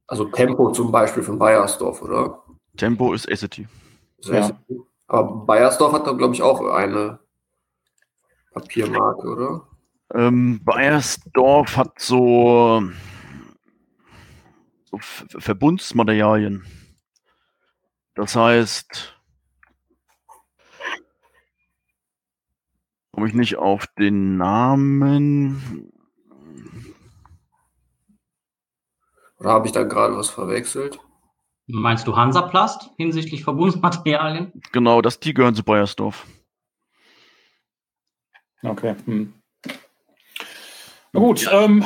Also 0.06 0.26
Tempo 0.26 0.70
zum 0.72 0.92
Beispiel 0.92 1.22
von 1.22 1.38
Bayersdorf, 1.38 2.02
oder? 2.02 2.44
Tempo 2.76 3.12
ist 3.14 3.28
Essity. 3.28 3.66
Ja. 4.22 4.50
Aber 5.06 5.44
Bayersdorf 5.46 5.92
hat 5.92 6.06
da, 6.06 6.12
glaube 6.12 6.34
ich, 6.34 6.42
auch 6.42 6.60
eine 6.66 7.18
Papiermarke, 8.52 9.26
oder? 9.26 9.68
Ähm, 10.14 10.60
Bayersdorf 10.64 11.76
hat 11.76 11.98
so, 11.98 12.82
so 14.84 14.98
Verbundsmaterialien. 15.00 16.64
Das 18.14 18.36
heißt, 18.36 19.14
komme 23.12 23.28
ich 23.28 23.34
nicht 23.34 23.56
auf 23.56 23.86
den 23.98 24.36
Namen. 24.36 25.92
Oder 29.44 29.52
habe 29.52 29.66
ich 29.66 29.72
da 29.72 29.82
gerade 29.82 30.16
was 30.16 30.30
verwechselt? 30.30 30.98
Meinst 31.66 32.06
du 32.06 32.16
Hansaplast 32.16 32.92
hinsichtlich 32.96 33.44
Verbundsmaterialien? 33.44 34.54
Genau, 34.72 35.02
das, 35.02 35.20
die 35.20 35.34
gehören 35.34 35.54
zu 35.54 35.62
Bayersdorf. 35.62 36.26
Okay. 38.62 38.96
Hm. 39.04 39.34
Na 41.12 41.20
gut, 41.20 41.46
ähm, 41.52 41.84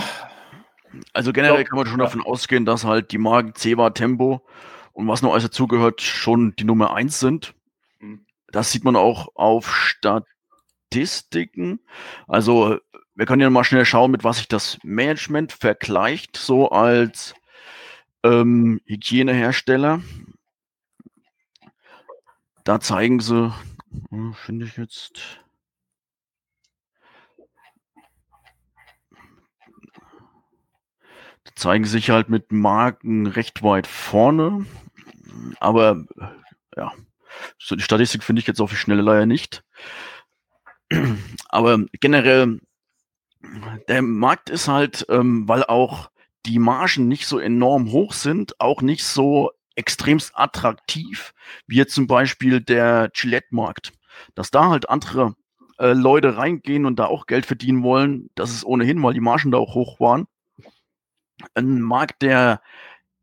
Also 1.12 1.32
generell 1.32 1.64
kann 1.64 1.78
man 1.78 1.88
schon 1.88 1.98
ja. 1.98 2.04
davon 2.04 2.22
ausgehen, 2.22 2.64
dass 2.64 2.84
halt 2.84 3.10
die 3.10 3.18
Marken 3.18 3.56
Ceva, 3.56 3.90
Tempo 3.90 4.46
und 4.92 5.08
was 5.08 5.22
noch 5.22 5.32
alles 5.32 5.42
dazugehört, 5.42 6.00
schon 6.00 6.54
die 6.54 6.64
Nummer 6.64 6.94
eins 6.94 7.18
sind. 7.18 7.54
Mhm. 7.98 8.24
Das 8.52 8.70
sieht 8.70 8.84
man 8.84 8.94
auch 8.94 9.34
auf 9.34 9.74
Statistiken. 9.74 11.80
Also 12.28 12.78
wir 13.16 13.26
können 13.26 13.42
ja 13.42 13.50
mal 13.50 13.64
schnell 13.64 13.84
schauen, 13.84 14.12
mit 14.12 14.22
was 14.22 14.36
sich 14.36 14.46
das 14.46 14.78
Management 14.84 15.50
vergleicht, 15.50 16.36
so 16.36 16.70
als 16.70 17.34
ähm, 18.22 18.80
Hygienehersteller. 18.86 20.02
Da 22.64 22.80
zeigen 22.80 23.20
sie, 23.20 23.52
hm, 24.10 24.34
finde 24.34 24.66
ich 24.66 24.76
jetzt. 24.76 25.40
Zeigen 31.54 31.86
sich 31.86 32.10
halt 32.10 32.28
mit 32.28 32.52
Marken 32.52 33.26
recht 33.26 33.62
weit 33.62 33.86
vorne. 33.86 34.66
Aber 35.58 36.04
ja, 36.76 36.92
so 37.58 37.74
die 37.74 37.82
Statistik 37.82 38.22
finde 38.22 38.40
ich 38.40 38.46
jetzt 38.46 38.60
auf 38.60 38.70
die 38.70 38.76
Schnelle 38.76 39.02
leider 39.02 39.26
nicht. 39.26 39.64
Aber 41.48 41.78
generell, 42.00 42.60
der 43.88 44.02
Markt 44.02 44.50
ist 44.50 44.68
halt, 44.68 45.06
ähm, 45.08 45.48
weil 45.48 45.64
auch 45.64 46.10
die 46.46 46.58
Margen 46.58 47.08
nicht 47.08 47.26
so 47.26 47.38
enorm 47.38 47.90
hoch 47.92 48.12
sind, 48.12 48.60
auch 48.60 48.82
nicht 48.82 49.04
so 49.04 49.50
extremst 49.74 50.32
attraktiv, 50.34 51.34
wie 51.66 51.76
jetzt 51.76 51.94
zum 51.94 52.06
Beispiel 52.06 52.60
der 52.60 53.10
Gillette-Markt. 53.12 53.92
Dass 54.34 54.50
da 54.50 54.68
halt 54.68 54.88
andere 54.88 55.34
äh, 55.78 55.92
Leute 55.92 56.36
reingehen 56.36 56.86
und 56.86 56.98
da 56.98 57.06
auch 57.06 57.26
Geld 57.26 57.46
verdienen 57.46 57.82
wollen, 57.82 58.30
das 58.34 58.50
ist 58.50 58.64
ohnehin, 58.64 59.02
weil 59.02 59.14
die 59.14 59.20
Margen 59.20 59.52
da 59.52 59.58
auch 59.58 59.74
hoch 59.74 60.00
waren. 60.00 60.26
Ein 61.54 61.80
Markt, 61.80 62.22
der 62.22 62.60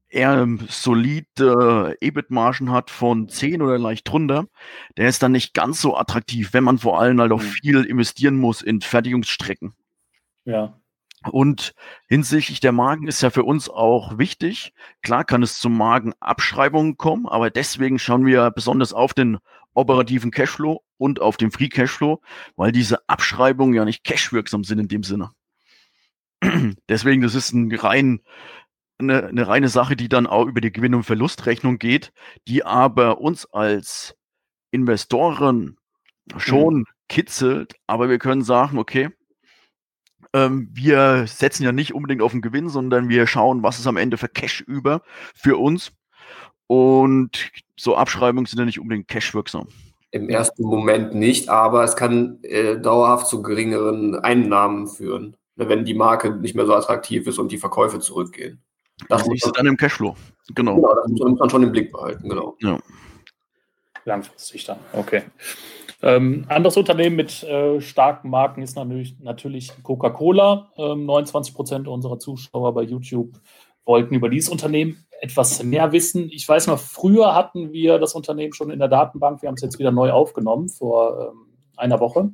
eher 0.07 0.47
solide 0.69 1.97
EBIT-Margen 1.99 2.71
hat 2.71 2.89
von 2.89 3.27
10 3.27 3.61
oder 3.61 3.77
leicht 3.77 4.07
drunter, 4.07 4.47
der 4.95 5.09
ist 5.09 5.21
dann 5.21 5.33
nicht 5.33 5.53
ganz 5.53 5.81
so 5.81 5.97
attraktiv, 5.97 6.53
wenn 6.53 6.63
man 6.63 6.77
vor 6.77 6.99
allem 7.01 7.19
halt 7.19 7.33
auch 7.33 7.41
mhm. 7.41 7.47
viel 7.47 7.83
investieren 7.83 8.37
muss 8.37 8.61
in 8.61 8.79
Fertigungsstrecken. 8.79 9.73
Ja. 10.45 10.79
Und 11.31 11.73
hinsichtlich 12.07 12.59
der 12.59 12.71
Marken 12.71 13.07
ist 13.07 13.21
ja 13.21 13.29
für 13.29 13.43
uns 13.43 13.69
auch 13.69 14.17
wichtig. 14.17 14.73
Klar 15.01 15.23
kann 15.23 15.43
es 15.43 15.59
zu 15.59 15.69
Markenabschreibungen 15.69 16.97
kommen, 16.97 17.27
aber 17.27 17.49
deswegen 17.49 17.99
schauen 17.99 18.25
wir 18.25 18.51
besonders 18.51 18.93
auf 18.93 19.13
den 19.13 19.39
operativen 19.73 20.31
Cashflow 20.31 20.83
und 20.97 21.21
auf 21.21 21.37
den 21.37 21.51
Free 21.51 21.69
Cashflow, 21.69 22.21
weil 22.55 22.71
diese 22.71 23.07
Abschreibungen 23.09 23.75
ja 23.75 23.85
nicht 23.85 24.03
cashwirksam 24.03 24.63
sind 24.63 24.79
in 24.79 24.87
dem 24.87 25.03
Sinne. 25.03 25.31
deswegen, 26.89 27.21
das 27.21 27.35
ist 27.35 27.53
ein 27.53 27.73
rein, 27.73 28.21
eine, 28.97 29.25
eine 29.25 29.47
reine 29.47 29.69
Sache, 29.69 29.95
die 29.95 30.09
dann 30.09 30.27
auch 30.27 30.45
über 30.45 30.61
die 30.61 30.71
Gewinn- 30.71 30.95
und 30.95 31.03
Verlustrechnung 31.03 31.79
geht, 31.79 32.13
die 32.47 32.63
aber 32.63 33.19
uns 33.19 33.45
als 33.45 34.15
Investoren 34.71 35.77
schon 36.37 36.75
mhm. 36.75 36.85
kitzelt, 37.09 37.75
aber 37.87 38.09
wir 38.09 38.19
können 38.19 38.41
sagen, 38.41 38.77
okay, 38.77 39.09
ähm, 40.35 40.69
wir 40.73 41.25
setzen 41.27 41.63
ja 41.63 41.71
nicht 41.71 41.95
unbedingt 41.95 42.21
auf 42.21 42.33
den 42.33 42.41
Gewinn, 42.41 42.67
sondern 42.67 43.07
wir 43.07 43.25
schauen, 43.25 43.63
was 43.63 43.79
ist 43.79 43.87
am 43.87 43.95
Ende 43.95 44.17
für 44.17 44.27
Cash 44.27 44.61
über 44.61 45.01
für 45.33 45.57
uns. 45.57 45.93
Und 46.67 47.51
so 47.77 47.95
Abschreibungen 47.95 48.45
sind 48.45 48.59
ja 48.59 48.65
nicht 48.65 48.79
unbedingt 48.79 49.07
cashwirksam. 49.07 49.67
Im 50.11 50.29
ersten 50.29 50.63
Moment 50.63 51.13
nicht, 51.15 51.49
aber 51.49 51.83
es 51.83 51.95
kann 51.95 52.39
äh, 52.43 52.77
dauerhaft 52.77 53.27
zu 53.27 53.41
geringeren 53.41 54.15
Einnahmen 54.15 54.87
führen, 54.87 55.37
ne, 55.55 55.69
wenn 55.69 55.85
die 55.85 55.93
Marke 55.93 56.31
nicht 56.35 56.55
mehr 56.55 56.65
so 56.65 56.73
attraktiv 56.73 57.27
ist 57.27 57.37
und 57.37 57.51
die 57.51 57.57
Verkäufe 57.57 57.99
zurückgehen. 57.99 58.61
Das, 59.09 59.23
das 59.23 59.33
ist 59.33 59.51
dann 59.55 59.67
im 59.67 59.77
Cashflow. 59.77 60.15
Genau. 60.53 60.75
genau 60.75 60.95
das 60.95 61.07
muss 61.07 61.39
man 61.39 61.49
schon 61.49 61.63
im 61.63 61.71
Blick 61.71 61.91
behalten, 61.91 62.27
genau. 62.27 62.55
Ja. 62.61 62.77
Langfristig 64.05 64.65
dann, 64.65 64.79
okay. 64.93 65.23
Ähm, 66.05 66.45
anderes 66.49 66.77
Unternehmen 66.77 67.15
mit 67.15 67.41
äh, 67.41 67.81
starken 67.81 68.29
Marken 68.29 68.61
ist 68.61 68.75
natürlich, 68.75 69.19
natürlich 69.19 69.71
Coca-Cola. 69.81 70.71
Ähm, 70.77 71.07
29 71.07 71.55
Prozent 71.55 71.87
unserer 71.87 72.19
Zuschauer 72.19 72.75
bei 72.75 72.83
YouTube 72.83 73.41
wollten 73.85 74.13
über 74.13 74.29
dieses 74.29 74.49
Unternehmen 74.49 75.03
etwas 75.19 75.63
mehr 75.63 75.91
wissen. 75.93 76.29
Ich 76.31 76.47
weiß 76.47 76.67
noch, 76.67 76.77
früher 76.77 77.33
hatten 77.33 77.73
wir 77.73 77.97
das 77.97 78.13
Unternehmen 78.13 78.53
schon 78.53 78.69
in 78.69 78.77
der 78.77 78.87
Datenbank. 78.87 79.41
Wir 79.41 79.47
haben 79.47 79.55
es 79.55 79.63
jetzt 79.63 79.79
wieder 79.79 79.91
neu 79.91 80.11
aufgenommen 80.11 80.69
vor 80.69 81.31
ähm, 81.31 81.57
einer 81.75 81.99
Woche. 81.99 82.29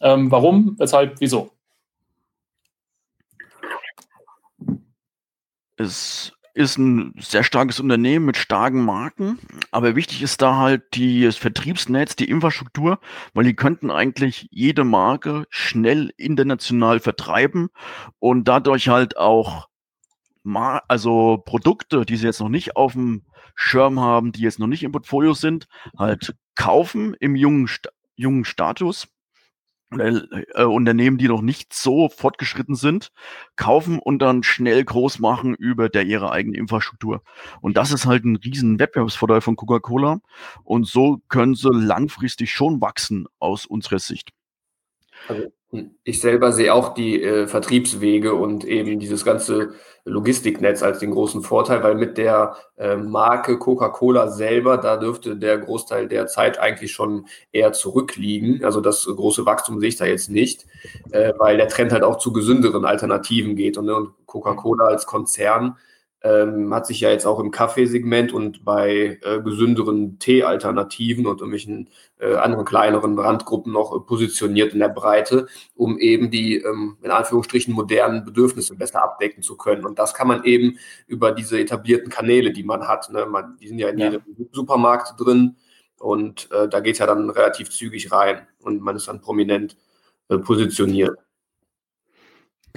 Ähm, 0.00 0.28
warum? 0.32 0.74
Weshalb? 0.78 1.20
Wieso? 1.20 1.50
Es 5.76 6.32
ist 6.58 6.76
ein 6.76 7.14
sehr 7.20 7.44
starkes 7.44 7.78
Unternehmen 7.78 8.26
mit 8.26 8.36
starken 8.36 8.84
Marken, 8.84 9.38
aber 9.70 9.94
wichtig 9.94 10.22
ist 10.22 10.42
da 10.42 10.56
halt 10.56 10.82
die, 10.94 11.22
das 11.22 11.36
Vertriebsnetz, 11.36 12.16
die 12.16 12.28
Infrastruktur, 12.28 12.98
weil 13.32 13.44
die 13.44 13.54
könnten 13.54 13.92
eigentlich 13.92 14.48
jede 14.50 14.82
Marke 14.82 15.44
schnell 15.50 16.12
international 16.16 16.98
vertreiben 16.98 17.68
und 18.18 18.48
dadurch 18.48 18.88
halt 18.88 19.16
auch 19.16 19.68
Mar 20.42 20.82
also 20.88 21.40
Produkte, 21.46 22.04
die 22.04 22.16
sie 22.16 22.26
jetzt 22.26 22.40
noch 22.40 22.48
nicht 22.48 22.74
auf 22.74 22.94
dem 22.94 23.22
Schirm 23.54 24.00
haben, 24.00 24.32
die 24.32 24.40
jetzt 24.40 24.58
noch 24.58 24.66
nicht 24.66 24.82
im 24.82 24.90
Portfolio 24.90 25.34
sind, 25.34 25.68
halt 25.96 26.34
kaufen 26.56 27.14
im 27.20 27.36
jungen, 27.36 27.70
jungen 28.16 28.44
Status 28.44 29.06
äh, 29.96 30.64
Unternehmen, 30.64 31.18
die 31.18 31.28
noch 31.28 31.40
nicht 31.40 31.72
so 31.72 32.08
fortgeschritten 32.08 32.74
sind, 32.74 33.10
kaufen 33.56 33.98
und 33.98 34.20
dann 34.20 34.42
schnell 34.42 34.84
groß 34.84 35.18
machen 35.18 35.54
über 35.54 35.88
der 35.88 36.04
ihre 36.04 36.30
eigene 36.30 36.58
Infrastruktur. 36.58 37.22
Und 37.60 37.76
das 37.76 37.92
ist 37.92 38.06
halt 38.06 38.24
ein 38.24 38.36
riesen 38.36 38.78
Wettbewerbsvorteil 38.78 39.40
von 39.40 39.56
Coca-Cola. 39.56 40.20
Und 40.64 40.86
so 40.86 41.20
können 41.28 41.54
sie 41.54 41.70
langfristig 41.72 42.52
schon 42.52 42.80
wachsen 42.80 43.26
aus 43.38 43.66
unserer 43.66 43.98
Sicht. 43.98 44.32
Also 45.26 45.48
ich 46.02 46.20
selber 46.20 46.52
sehe 46.52 46.72
auch 46.72 46.94
die 46.94 47.22
äh, 47.22 47.46
Vertriebswege 47.46 48.34
und 48.34 48.64
eben 48.64 48.98
dieses 48.98 49.24
ganze 49.24 49.74
Logistiknetz 50.06 50.82
als 50.82 50.98
den 50.98 51.10
großen 51.10 51.42
Vorteil, 51.42 51.82
weil 51.82 51.94
mit 51.94 52.16
der 52.16 52.56
äh, 52.78 52.96
Marke 52.96 53.58
Coca-Cola 53.58 54.28
selber, 54.28 54.78
da 54.78 54.96
dürfte 54.96 55.36
der 55.36 55.58
Großteil 55.58 56.08
der 56.08 56.26
Zeit 56.26 56.58
eigentlich 56.58 56.92
schon 56.92 57.26
eher 57.52 57.74
zurückliegen. 57.74 58.64
Also 58.64 58.80
das 58.80 59.04
große 59.04 59.44
Wachstum 59.44 59.78
sehe 59.78 59.90
ich 59.90 59.96
da 59.96 60.06
jetzt 60.06 60.30
nicht, 60.30 60.64
äh, 61.10 61.34
weil 61.36 61.58
der 61.58 61.68
Trend 61.68 61.92
halt 61.92 62.02
auch 62.02 62.16
zu 62.16 62.32
gesünderen 62.32 62.86
Alternativen 62.86 63.54
geht. 63.54 63.76
Und, 63.76 63.84
ne, 63.84 63.94
und 63.94 64.14
Coca-Cola 64.24 64.86
als 64.86 65.04
Konzern 65.04 65.76
ähm, 66.22 66.74
hat 66.74 66.86
sich 66.86 67.00
ja 67.00 67.10
jetzt 67.10 67.26
auch 67.26 67.38
im 67.38 67.50
Kaffeesegment 67.50 68.32
und 68.32 68.64
bei 68.64 69.20
äh, 69.22 69.40
gesünderen 69.40 70.18
Tee-Alternativen 70.18 71.26
und 71.26 71.40
irgendwelchen 71.40 71.90
äh, 72.18 72.34
anderen 72.34 72.64
kleineren 72.64 73.16
Randgruppen 73.18 73.72
noch 73.72 73.94
äh, 73.94 74.00
positioniert 74.00 74.72
in 74.72 74.80
der 74.80 74.88
Breite, 74.88 75.46
um 75.76 75.98
eben 75.98 76.30
die 76.30 76.56
ähm, 76.56 76.96
in 77.02 77.12
Anführungsstrichen 77.12 77.72
modernen 77.72 78.24
Bedürfnisse 78.24 78.74
besser 78.74 79.02
abdecken 79.02 79.42
zu 79.42 79.56
können. 79.56 79.84
Und 79.84 80.00
das 80.00 80.12
kann 80.12 80.26
man 80.26 80.42
eben 80.42 80.78
über 81.06 81.30
diese 81.30 81.60
etablierten 81.60 82.10
Kanäle, 82.10 82.52
die 82.52 82.64
man 82.64 82.88
hat. 82.88 83.10
Ne? 83.10 83.26
Man, 83.26 83.56
die 83.60 83.68
sind 83.68 83.78
ja 83.78 83.88
in 83.88 83.98
ja. 83.98 84.10
jedem 84.10 84.22
Supermarkt 84.50 85.14
drin 85.20 85.56
und 85.98 86.50
äh, 86.50 86.68
da 86.68 86.80
geht 86.80 86.94
es 86.94 86.98
ja 86.98 87.06
dann 87.06 87.30
relativ 87.30 87.70
zügig 87.70 88.10
rein 88.10 88.46
und 88.60 88.82
man 88.82 88.96
ist 88.96 89.06
dann 89.06 89.20
prominent 89.20 89.76
äh, 90.28 90.38
positioniert. 90.38 91.16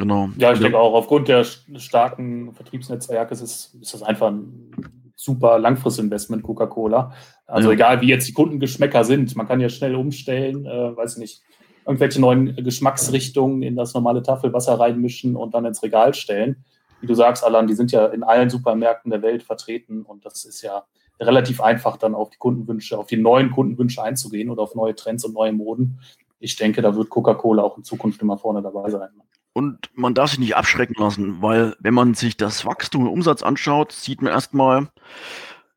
Genau. 0.01 0.29
Ja, 0.35 0.51
ich 0.51 0.59
denke 0.59 0.79
auch, 0.79 0.95
aufgrund 0.95 1.27
der 1.27 1.43
starken 1.43 2.53
Vertriebsnetzwerke 2.53 3.33
ist, 3.33 3.41
es, 3.41 3.77
ist 3.79 3.93
das 3.93 4.01
einfach 4.01 4.29
ein 4.29 4.71
super 5.15 5.59
Langfristinvestment 5.59 6.41
Coca-Cola. 6.41 7.13
Also 7.45 7.69
ja. 7.69 7.75
egal, 7.75 8.01
wie 8.01 8.07
jetzt 8.07 8.27
die 8.27 8.33
Kundengeschmäcker 8.33 9.03
sind, 9.03 9.35
man 9.35 9.47
kann 9.47 9.59
ja 9.59 9.69
schnell 9.69 9.93
umstellen, 9.93 10.65
äh, 10.65 10.97
weiß 10.97 11.17
nicht, 11.17 11.43
irgendwelche 11.85 12.19
neuen 12.19 12.55
Geschmacksrichtungen 12.55 13.61
in 13.61 13.75
das 13.75 13.93
normale 13.93 14.23
Tafelwasser 14.23 14.79
reinmischen 14.79 15.35
und 15.35 15.53
dann 15.53 15.65
ins 15.65 15.83
Regal 15.83 16.15
stellen. 16.15 16.65
Wie 16.99 17.05
du 17.05 17.13
sagst, 17.13 17.43
Alan, 17.43 17.67
die 17.67 17.75
sind 17.75 17.91
ja 17.91 18.07
in 18.07 18.23
allen 18.23 18.49
Supermärkten 18.49 19.11
der 19.11 19.21
Welt 19.21 19.43
vertreten 19.43 20.01
und 20.01 20.25
das 20.25 20.45
ist 20.45 20.63
ja 20.63 20.83
relativ 21.19 21.61
einfach, 21.61 21.97
dann 21.97 22.15
auf 22.15 22.31
die 22.31 22.37
Kundenwünsche, 22.37 22.97
auf 22.97 23.05
die 23.05 23.17
neuen 23.17 23.51
Kundenwünsche 23.51 24.01
einzugehen 24.01 24.49
oder 24.49 24.63
auf 24.63 24.73
neue 24.73 24.95
Trends 24.95 25.23
und 25.25 25.35
neue 25.35 25.53
Moden. 25.53 25.99
Ich 26.39 26.55
denke, 26.55 26.81
da 26.81 26.95
wird 26.95 27.09
Coca-Cola 27.09 27.61
auch 27.61 27.77
in 27.77 27.83
Zukunft 27.83 28.19
immer 28.23 28.39
vorne 28.39 28.63
dabei 28.63 28.89
sein. 28.89 29.09
Und 29.53 29.89
man 29.93 30.13
darf 30.13 30.29
sich 30.29 30.39
nicht 30.39 30.55
abschrecken 30.55 30.95
lassen, 30.97 31.41
weil 31.41 31.75
wenn 31.79 31.93
man 31.93 32.13
sich 32.13 32.37
das 32.37 32.65
Wachstum 32.65 33.01
im 33.01 33.11
Umsatz 33.11 33.43
anschaut, 33.43 33.91
sieht 33.91 34.21
man 34.21 34.31
erstmal 34.31 34.89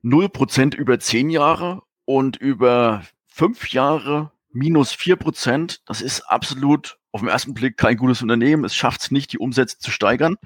0% 0.04 0.76
über 0.76 1.00
10 1.00 1.30
Jahre 1.30 1.82
und 2.04 2.36
über 2.36 3.02
5 3.26 3.70
Jahre 3.70 4.30
minus 4.52 4.92
4%. 4.92 5.80
Das 5.86 6.00
ist 6.00 6.20
absolut 6.22 6.98
auf 7.10 7.20
den 7.20 7.28
ersten 7.28 7.54
Blick 7.54 7.76
kein 7.76 7.96
gutes 7.96 8.22
Unternehmen. 8.22 8.64
Es 8.64 8.74
schafft 8.74 9.02
es 9.02 9.10
nicht, 9.10 9.32
die 9.32 9.38
Umsätze 9.38 9.78
zu 9.78 9.90
steigern. 9.90 10.36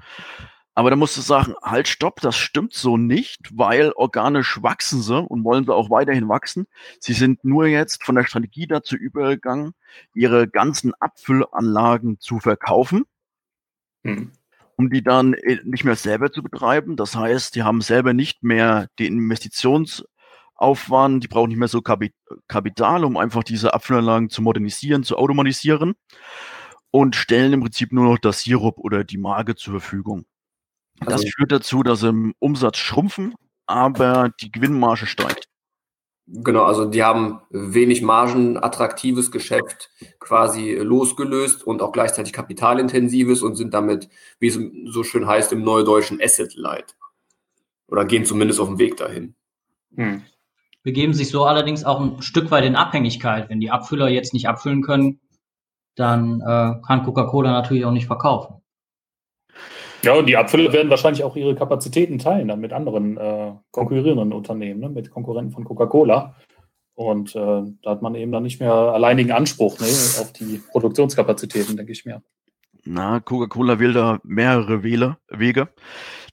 Aber 0.75 0.89
da 0.89 0.95
musst 0.95 1.17
du 1.17 1.21
sagen, 1.21 1.55
halt, 1.61 1.87
stopp, 1.87 2.21
das 2.21 2.37
stimmt 2.37 2.73
so 2.73 2.95
nicht, 2.95 3.49
weil 3.51 3.91
organisch 3.91 4.63
wachsen 4.63 5.01
sie 5.01 5.21
und 5.21 5.43
wollen 5.43 5.65
sie 5.65 5.73
auch 5.73 5.89
weiterhin 5.89 6.29
wachsen. 6.29 6.67
Sie 6.99 7.13
sind 7.13 7.43
nur 7.43 7.67
jetzt 7.67 8.03
von 8.03 8.15
der 8.15 8.23
Strategie 8.23 8.65
dazu 8.65 8.95
übergegangen, 8.95 9.73
ihre 10.13 10.47
ganzen 10.47 10.93
Abfüllanlagen 10.93 12.19
zu 12.19 12.39
verkaufen. 12.39 13.03
Mhm. 14.03 14.31
um 14.77 14.89
die 14.89 15.03
dann 15.03 15.33
äh, 15.33 15.59
nicht 15.63 15.83
mehr 15.83 15.95
selber 15.95 16.31
zu 16.31 16.41
betreiben. 16.41 16.95
Das 16.95 17.15
heißt, 17.15 17.55
die 17.55 17.63
haben 17.63 17.81
selber 17.81 18.13
nicht 18.13 18.43
mehr 18.43 18.87
den 18.97 19.17
Investitionsaufwand, 19.17 21.23
die 21.23 21.27
brauchen 21.27 21.49
nicht 21.49 21.57
mehr 21.57 21.67
so 21.67 21.81
Kapital, 21.81 23.03
um 23.03 23.17
einfach 23.17 23.43
diese 23.43 23.73
Abfüllanlagen 23.73 24.29
zu 24.29 24.41
modernisieren, 24.41 25.03
zu 25.03 25.17
automatisieren 25.17 25.95
und 26.91 27.15
stellen 27.15 27.53
im 27.53 27.61
Prinzip 27.61 27.91
nur 27.91 28.05
noch 28.05 28.19
das 28.19 28.43
Sirup 28.43 28.77
oder 28.77 29.03
die 29.03 29.17
Marke 29.17 29.55
zur 29.55 29.79
Verfügung. 29.79 30.25
Das 30.99 31.13
also, 31.13 31.27
führt 31.35 31.51
dazu, 31.51 31.83
dass 31.83 32.03
im 32.03 32.33
Umsatz 32.39 32.77
schrumpfen, 32.77 33.35
aber 33.65 34.31
die 34.41 34.51
Gewinnmarge 34.51 35.05
steigt. 35.05 35.48
Genau, 36.31 36.63
also 36.63 36.85
die 36.85 37.03
haben 37.03 37.41
wenig 37.49 38.03
margenattraktives 38.03 39.31
Geschäft 39.31 39.89
quasi 40.19 40.75
losgelöst 40.75 41.65
und 41.65 41.81
auch 41.81 41.91
gleichzeitig 41.91 42.33
kapitalintensives 42.33 43.41
und 43.41 43.55
sind 43.55 43.73
damit, 43.73 44.09
wie 44.39 44.47
es 44.47 44.59
so 44.93 45.03
schön 45.03 45.25
heißt, 45.25 45.51
im 45.53 45.63
neudeutschen 45.63 46.21
Asset 46.21 46.53
Light. 46.53 46.95
Oder 47.87 48.05
gehen 48.05 48.25
zumindest 48.25 48.59
auf 48.59 48.67
dem 48.67 48.77
Weg 48.77 48.97
dahin. 48.97 49.33
Hm. 49.95 50.21
Begeben 50.83 51.15
sich 51.15 51.29
so 51.29 51.45
allerdings 51.45 51.83
auch 51.83 51.99
ein 51.99 52.21
Stück 52.21 52.51
weit 52.51 52.63
in 52.63 52.75
Abhängigkeit. 52.75 53.49
Wenn 53.49 53.59
die 53.59 53.71
Abfüller 53.71 54.07
jetzt 54.07 54.33
nicht 54.33 54.47
abfüllen 54.47 54.83
können, 54.83 55.19
dann 55.95 56.41
äh, 56.41 56.75
kann 56.85 57.03
Coca-Cola 57.05 57.51
natürlich 57.51 57.85
auch 57.85 57.91
nicht 57.91 58.05
verkaufen. 58.05 58.58
Ja, 60.01 60.13
und 60.13 60.27
die 60.27 60.37
Abfüller 60.37 60.71
werden 60.71 60.89
wahrscheinlich 60.89 61.23
auch 61.23 61.35
ihre 61.35 61.55
Kapazitäten 61.55 62.19
teilen 62.19 62.47
dann 62.47 62.61
mit 62.61 62.71
anderen 62.71 63.17
äh, 63.17 63.51
konkurrierenden 63.71 64.31
Unternehmen, 64.33 64.79
ne, 64.79 64.89
mit 64.89 65.11
Konkurrenten 65.11 65.51
von 65.51 65.65
Coca-Cola. 65.65 66.35
Und 66.95 67.35
äh, 67.35 67.63
da 67.81 67.91
hat 67.91 68.01
man 68.01 68.15
eben 68.15 68.31
dann 68.31 68.43
nicht 68.43 68.59
mehr 68.59 68.73
alleinigen 68.73 69.31
Anspruch 69.31 69.79
ne, 69.79 69.85
auf 69.85 70.33
die 70.33 70.61
Produktionskapazitäten, 70.71 71.77
denke 71.77 71.91
ich 71.91 72.05
mir. 72.05 72.21
Na, 72.85 73.19
Coca-Cola 73.19 73.79
will 73.79 73.93
da 73.93 74.19
mehrere 74.23 74.83
Wege. 74.83 75.69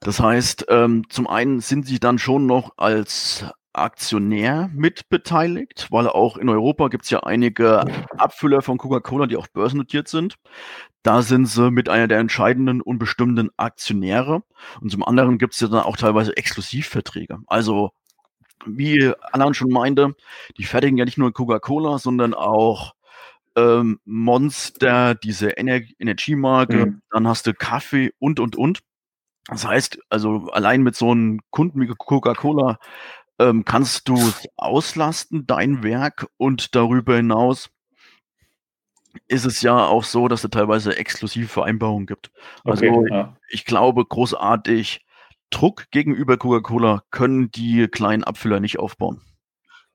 Das 0.01 0.21
heißt, 0.21 0.67
ähm, 0.69 1.05
zum 1.09 1.27
einen 1.27 1.61
sind 1.61 1.87
sie 1.87 1.99
dann 1.99 2.19
schon 2.19 2.47
noch 2.47 2.73
als 2.77 3.45
Aktionär 3.77 4.71
mitbeteiligt, 4.73 5.89
weil 5.91 6.09
auch 6.09 6.37
in 6.37 6.49
Europa 6.49 6.89
gibt 6.89 7.05
es 7.05 7.11
ja 7.11 7.21
einige 7.21 7.85
Abfüller 8.17 8.63
von 8.63 8.79
Coca-Cola, 8.79 9.27
die 9.27 9.37
auch 9.37 9.47
börsennotiert 9.49 10.09
sind. 10.09 10.37
Da 11.03 11.23
sind 11.23 11.47
sie 11.47 11.71
mit 11.71 11.89
einer 11.89 12.09
der 12.09 12.19
entscheidenden 12.19 12.81
und 12.81 12.99
bestimmenden 12.99 13.51
Aktionäre. 13.57 14.43
Und 14.81 14.91
zum 14.91 15.05
anderen 15.05 15.39
gibt 15.39 15.55
es 15.55 15.61
ja 15.61 15.69
dann 15.69 15.85
auch 15.85 15.97
teilweise 15.97 16.37
Exklusivverträge. 16.37 17.39
Also, 17.47 17.91
wie 18.65 19.13
Alan 19.33 19.55
schon 19.55 19.71
meinte, 19.71 20.15
die 20.57 20.65
fertigen 20.65 20.97
ja 20.97 21.05
nicht 21.05 21.19
nur 21.19 21.33
Coca-Cola, 21.33 21.99
sondern 21.99 22.35
auch 22.35 22.95
ähm, 23.57 24.01
Monster, 24.05 25.15
diese 25.15 25.57
Ener 25.57 25.81
Energiemarke, 25.99 26.87
mhm. 26.87 27.03
dann 27.11 27.29
hast 27.29 27.47
du 27.47 27.55
Kaffee 27.55 28.13
und, 28.19 28.41
und, 28.41 28.57
und. 28.57 28.81
Das 29.49 29.65
heißt, 29.65 29.99
also 30.09 30.49
allein 30.51 30.83
mit 30.83 30.97
so 30.97 31.11
einem 31.13 31.41
Kunden 31.51 31.81
wie 31.81 31.87
Coca-Cola 31.87 32.79
ähm, 33.39 33.65
kannst 33.65 34.09
du 34.09 34.17
auslasten, 34.57 35.47
dein 35.47 35.83
Werk 35.83 36.29
und 36.37 36.75
darüber 36.75 37.17
hinaus 37.17 37.71
ist 39.29 39.47
es 39.47 39.63
ja 39.63 39.87
auch 39.87 40.05
so, 40.05 40.29
dass 40.29 40.45
es 40.45 40.51
teilweise 40.51 40.97
exklusive 40.97 41.49
Vereinbarungen 41.49 42.07
gibt. 42.07 42.31
Also 42.65 42.87
okay, 42.87 43.09
ja. 43.11 43.37
ich 43.49 43.65
glaube, 43.65 44.05
großartig 44.05 45.07
Druck 45.51 45.91
gegenüber 45.91 46.37
Coca-Cola 46.37 47.03
können 47.11 47.51
die 47.51 47.89
kleinen 47.89 48.25
Abfüller 48.25 48.61
nicht 48.61 48.79
aufbauen. 48.79 49.23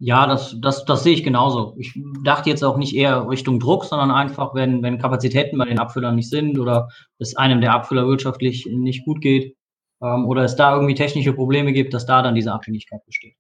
Ja, 0.04 0.26
das, 0.26 0.58
das, 0.60 0.84
das 0.86 1.04
sehe 1.04 1.14
ich 1.14 1.24
genauso. 1.24 1.76
Ich 1.78 1.94
dachte 2.24 2.50
jetzt 2.50 2.64
auch 2.64 2.78
nicht 2.78 2.96
eher 2.96 3.30
Richtung 3.30 3.60
Druck, 3.60 3.86
sondern 3.86 4.10
einfach, 4.10 4.56
wenn, 4.56 4.82
wenn 4.82 4.98
Kapazitäten 4.98 5.60
bei 5.60 5.66
den 5.66 5.78
Abfüllern 5.78 6.16
nicht 6.16 6.30
sind 6.30 6.58
oder 6.58 6.90
es 7.20 7.36
einem 7.36 7.62
der 7.62 7.76
Abfüller 7.76 8.08
wirtschaftlich 8.08 8.66
nicht 8.66 9.06
gut 9.06 9.22
geht, 9.22 9.56
ähm, 10.02 10.26
oder 10.26 10.44
es 10.44 10.56
da 10.56 10.74
irgendwie 10.74 10.96
technische 10.96 11.34
Probleme 11.34 11.74
gibt, 11.74 11.94
dass 11.94 12.06
da 12.06 12.22
dann 12.22 12.36
diese 12.36 12.52
Abhängigkeit 12.52 13.06
besteht. 13.06 13.36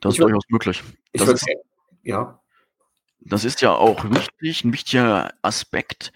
Das 0.00 0.14
ist 0.14 0.22
durchaus 0.22 0.44
möglich. 0.48 0.82
Das 1.12 1.28
ist, 1.28 1.46
ja. 2.02 2.40
Das 3.20 3.44
ist 3.44 3.60
ja 3.62 3.72
auch 3.72 4.04
wichtig, 4.10 4.64
ein 4.64 4.72
wichtiger 4.72 5.32
Aspekt, 5.42 6.12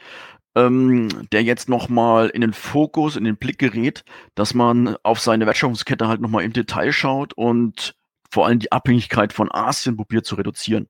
ähm, 0.55 1.09
der 1.33 1.43
jetzt 1.43 1.69
nochmal 1.69 2.29
in 2.29 2.41
den 2.41 2.53
Fokus, 2.53 3.17
in 3.17 3.25
den 3.25 3.37
Blick 3.37 3.59
gerät, 3.59 4.05
dass 4.35 4.55
man 4.55 4.97
auf 5.03 5.21
seine 5.21 5.47
Wertschöpfungskette 5.47 6.09
halt 6.09 6.21
nochmal 6.21 6.45
im 6.45 6.53
Detail 6.53 6.93
schaut 6.93 7.33
und 7.33 7.95
vor 8.31 8.47
allem 8.47 8.59
die 8.59 8.71
Abhängigkeit 8.71 9.33
von 9.33 9.51
Asien 9.51 9.97
probiert 9.97 10.27
zu 10.27 10.37
reduzieren. 10.37 10.89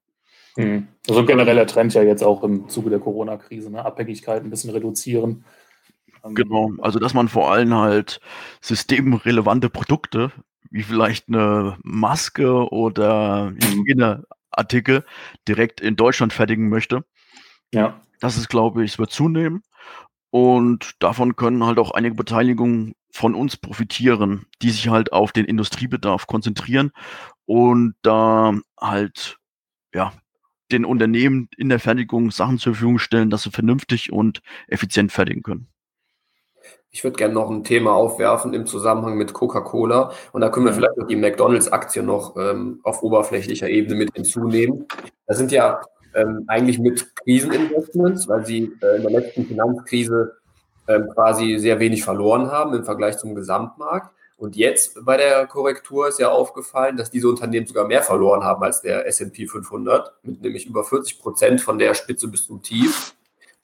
Mhm. 0.57 0.89
Also 1.09 1.21
ein 1.21 1.27
genereller 1.27 1.67
Trend 1.67 1.95
ja 1.95 2.03
jetzt 2.03 2.23
auch 2.23 2.43
im 2.43 2.69
Zuge 2.69 2.91
der 2.91 2.99
Corona-Krise, 2.99 3.71
ne? 3.71 3.85
Abhängigkeit 3.85 4.43
ein 4.43 4.51
bisschen 4.51 4.71
reduzieren. 4.71 5.45
Ähm, 6.25 6.35
genau, 6.35 6.73
also 6.79 6.99
dass 6.99 7.15
man 7.15 7.29
vor 7.29 7.53
allem 7.53 7.75
halt 7.75 8.21
systemrelevante 8.61 9.71
Produkte, 9.71 10.33
wie 10.71 10.83
vielleicht 10.83 11.29
eine 11.29 11.77
Maske 11.83 12.71
oder 12.71 13.53
Hygieneartikel, 13.53 15.05
direkt 15.49 15.81
in 15.81 15.97
Deutschland 15.97 16.33
fertigen 16.33 16.69
möchte. 16.69 17.05
Ja. 17.73 18.01
Das 18.21 18.37
ist, 18.37 18.49
glaube 18.49 18.85
ich, 18.85 18.93
es 18.93 18.99
wird 18.99 19.11
zunehmen. 19.11 19.63
Und 20.31 20.95
davon 21.01 21.35
können 21.35 21.65
halt 21.65 21.79
auch 21.79 21.91
einige 21.91 22.15
Beteiligungen 22.15 22.95
von 23.13 23.35
uns 23.35 23.57
profitieren, 23.57 24.47
die 24.63 24.71
sich 24.71 24.89
halt 24.89 25.13
auf 25.13 25.33
den 25.33 25.45
Industriebedarf 25.45 26.27
konzentrieren 26.27 26.93
und 27.47 27.95
da 28.03 28.55
halt, 28.81 29.39
ja, 29.93 30.13
den 30.71 30.85
Unternehmen 30.85 31.49
in 31.57 31.69
der 31.69 31.81
Fertigung 31.81 32.31
Sachen 32.31 32.59
zur 32.59 32.75
Verfügung 32.75 32.99
stellen, 33.01 33.31
dass 33.31 33.43
sie 33.43 33.51
vernünftig 33.51 34.13
und 34.13 34.41
effizient 34.69 35.11
fertigen 35.11 35.43
können. 35.43 35.69
Ich 36.91 37.05
würde 37.05 37.17
gerne 37.17 37.35
noch 37.35 37.51
ein 37.51 37.63
Thema 37.63 37.95
aufwerfen 37.95 38.53
im 38.53 38.67
Zusammenhang 38.67 39.17
mit 39.17 39.33
Coca-Cola. 39.33 40.13
Und 40.33 40.41
da 40.41 40.49
können 40.49 40.67
wir 40.67 40.73
vielleicht 40.73 40.97
noch 40.97 41.07
die 41.07 41.17
McDonalds-Aktie 41.17 42.03
noch 42.03 42.37
ähm, 42.37 42.81
auf 42.83 43.03
oberflächlicher 43.03 43.69
Ebene 43.69 43.95
mit 43.95 44.15
hinzunehmen. 44.15 44.87
Das 45.27 45.39
sind 45.39 45.53
ja 45.53 45.81
ähm, 46.15 46.45
eigentlich 46.49 46.79
mit 46.81 47.15
Kriseninvestments, 47.17 48.29
weil 48.29 48.45
sie 48.45 48.73
äh, 48.83 48.97
in 48.97 49.03
der 49.03 49.11
letzten 49.13 49.47
Finanzkrise 49.47 50.33
ähm, 50.89 51.09
quasi 51.15 51.59
sehr 51.59 51.79
wenig 51.79 52.03
verloren 52.03 52.51
haben 52.51 52.75
im 52.75 52.85
Vergleich 52.85 53.19
zum 53.19 53.35
Gesamtmarkt. 53.37 54.11
Und 54.37 54.57
jetzt 54.57 55.05
bei 55.05 55.17
der 55.17 55.47
Korrektur 55.47 56.09
ist 56.09 56.19
ja 56.19 56.31
aufgefallen, 56.31 56.97
dass 56.97 57.11
diese 57.11 57.29
Unternehmen 57.29 57.67
sogar 57.67 57.87
mehr 57.87 58.03
verloren 58.03 58.43
haben 58.43 58.63
als 58.63 58.81
der 58.81 59.07
S&P 59.07 59.47
500, 59.47 60.15
mit 60.23 60.41
nämlich 60.41 60.67
über 60.67 60.83
40 60.83 61.21
Prozent 61.21 61.61
von 61.61 61.79
der 61.79 61.95
Spitze 61.95 62.27
bis 62.27 62.47
zum 62.47 62.63
Tief. 62.63 63.15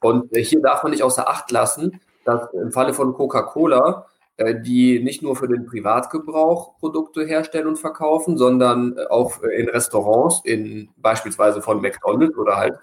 Und 0.00 0.36
äh, 0.36 0.44
hier 0.44 0.60
darf 0.60 0.82
man 0.82 0.92
nicht 0.92 1.02
außer 1.02 1.28
Acht 1.28 1.50
lassen, 1.50 2.00
dass 2.26 2.52
im 2.52 2.72
Falle 2.72 2.92
von 2.92 3.14
Coca-Cola 3.14 4.06
äh, 4.38 4.60
die 4.60 5.02
nicht 5.02 5.22
nur 5.22 5.34
für 5.34 5.48
den 5.48 5.64
Privatgebrauch 5.64 6.78
Produkte 6.78 7.24
herstellen 7.24 7.68
und 7.68 7.78
verkaufen, 7.78 8.36
sondern 8.36 8.94
äh, 8.98 9.06
auch 9.06 9.42
äh, 9.42 9.58
in 9.58 9.70
Restaurants, 9.70 10.42
in 10.44 10.90
beispielsweise 10.98 11.62
von 11.62 11.80
McDonald's 11.80 12.36
oder 12.36 12.58
halt 12.58 12.74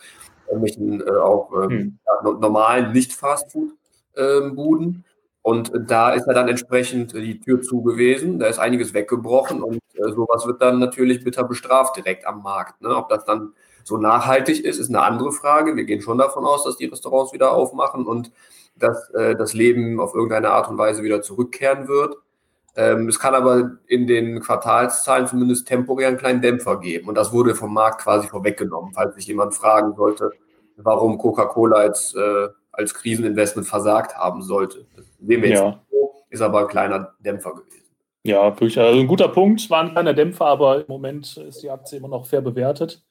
irgendwelchen 0.47 1.07
auch 1.07 1.51
hm. 1.51 1.99
normalen 2.23 2.91
Nicht-Fastfood-Buden. 2.91 4.85
Ähm, 4.85 5.03
und 5.41 5.71
da 5.87 6.13
ist 6.13 6.25
ja 6.27 6.33
dann 6.33 6.47
entsprechend 6.47 7.13
die 7.13 7.39
Tür 7.39 7.61
zu 7.61 7.81
gewesen, 7.81 8.39
da 8.39 8.47
ist 8.47 8.59
einiges 8.59 8.93
weggebrochen 8.93 9.61
und 9.63 9.79
sowas 9.95 10.45
wird 10.45 10.61
dann 10.61 10.79
natürlich 10.79 11.23
bitter 11.23 11.43
bestraft 11.43 11.97
direkt 11.97 12.25
am 12.27 12.41
Markt. 12.43 12.81
Ne? 12.81 12.95
Ob 12.95 13.09
das 13.09 13.25
dann 13.25 13.53
so 13.83 13.97
nachhaltig 13.97 14.63
ist, 14.63 14.79
ist 14.79 14.89
eine 14.89 15.01
andere 15.01 15.31
Frage. 15.31 15.75
Wir 15.75 15.83
gehen 15.83 16.01
schon 16.01 16.17
davon 16.17 16.45
aus, 16.45 16.63
dass 16.63 16.77
die 16.77 16.85
Restaurants 16.85 17.33
wieder 17.33 17.51
aufmachen 17.51 18.05
und 18.05 18.31
dass 18.75 19.09
äh, 19.11 19.35
das 19.35 19.53
Leben 19.53 19.99
auf 19.99 20.15
irgendeine 20.15 20.49
Art 20.49 20.69
und 20.69 20.77
Weise 20.77 21.03
wieder 21.03 21.21
zurückkehren 21.21 21.87
wird. 21.87 22.15
Ähm, 22.75 23.07
es 23.07 23.19
kann 23.19 23.35
aber 23.35 23.77
in 23.85 24.07
den 24.07 24.39
Quartalszahlen 24.39 25.27
zumindest 25.27 25.67
temporär 25.67 26.07
einen 26.07 26.17
kleinen 26.17 26.41
Dämpfer 26.41 26.79
geben. 26.79 27.07
Und 27.07 27.15
das 27.15 27.31
wurde 27.31 27.53
vom 27.53 27.73
Markt 27.73 28.01
quasi 28.01 28.27
vorweggenommen, 28.27 28.93
falls 28.93 29.15
sich 29.15 29.27
jemand 29.27 29.53
fragen 29.53 29.93
sollte, 29.95 30.31
warum 30.77 31.19
Coca-Cola 31.19 31.77
als, 31.77 32.15
äh, 32.15 32.47
als 32.71 32.95
Kriseninvestment 32.95 33.67
versagt 33.67 34.17
haben 34.17 34.41
sollte. 34.41 34.87
Das 34.95 35.05
sehen 35.19 35.41
wir 35.41 35.49
jetzt 35.49 35.61
ja. 35.61 35.79
so, 35.91 36.13
ist 36.29 36.41
aber 36.41 36.61
ein 36.61 36.67
kleiner 36.67 37.13
Dämpfer 37.19 37.51
gewesen. 37.51 37.83
Ja. 38.23 38.41
Also 38.49 38.99
ein 38.99 39.07
guter 39.07 39.27
Punkt, 39.27 39.69
war 39.69 39.83
ein 39.83 39.91
kleiner 39.91 40.13
Dämpfer, 40.13 40.45
aber 40.45 40.79
im 40.79 40.85
Moment 40.87 41.37
ist 41.37 41.61
die 41.61 41.69
Aktie 41.69 41.99
immer 41.99 42.07
noch 42.07 42.25
fair 42.25 42.41
bewertet, 42.41 43.03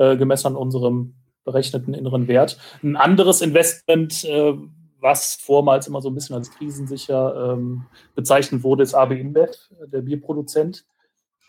äh, 0.00 0.16
gemessen 0.16 0.48
an 0.48 0.56
unserem 0.56 1.14
berechneten 1.44 1.94
inneren 1.94 2.26
Wert. 2.26 2.58
Ein 2.82 2.96
anderes 2.96 3.42
Investment, 3.42 4.24
äh, 4.24 4.54
was 4.98 5.34
vormals 5.34 5.86
immer 5.86 6.00
so 6.00 6.08
ein 6.10 6.14
bisschen 6.14 6.36
als 6.36 6.50
krisensicher 6.50 7.52
ähm, 7.52 7.86
bezeichnet 8.14 8.62
wurde, 8.62 8.82
ist 8.82 8.94
AB 8.94 9.12
InBev, 9.12 9.56
der 9.86 10.00
Bierproduzent. 10.00 10.84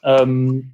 Ähm, 0.04 0.74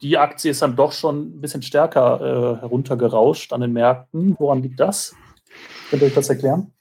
die 0.00 0.18
Aktie 0.18 0.50
ist 0.50 0.62
dann 0.62 0.76
doch 0.76 0.92
schon 0.92 1.36
ein 1.36 1.40
bisschen 1.40 1.62
stärker 1.62 2.20
äh, 2.20 2.60
heruntergerauscht 2.60 3.52
an 3.52 3.60
den 3.60 3.72
Märkten. 3.72 4.36
Woran 4.38 4.62
liegt 4.62 4.80
das? 4.80 5.14
Könnt 5.90 6.02
ihr 6.02 6.08
euch 6.08 6.14
das 6.14 6.28
erklären? 6.28 6.72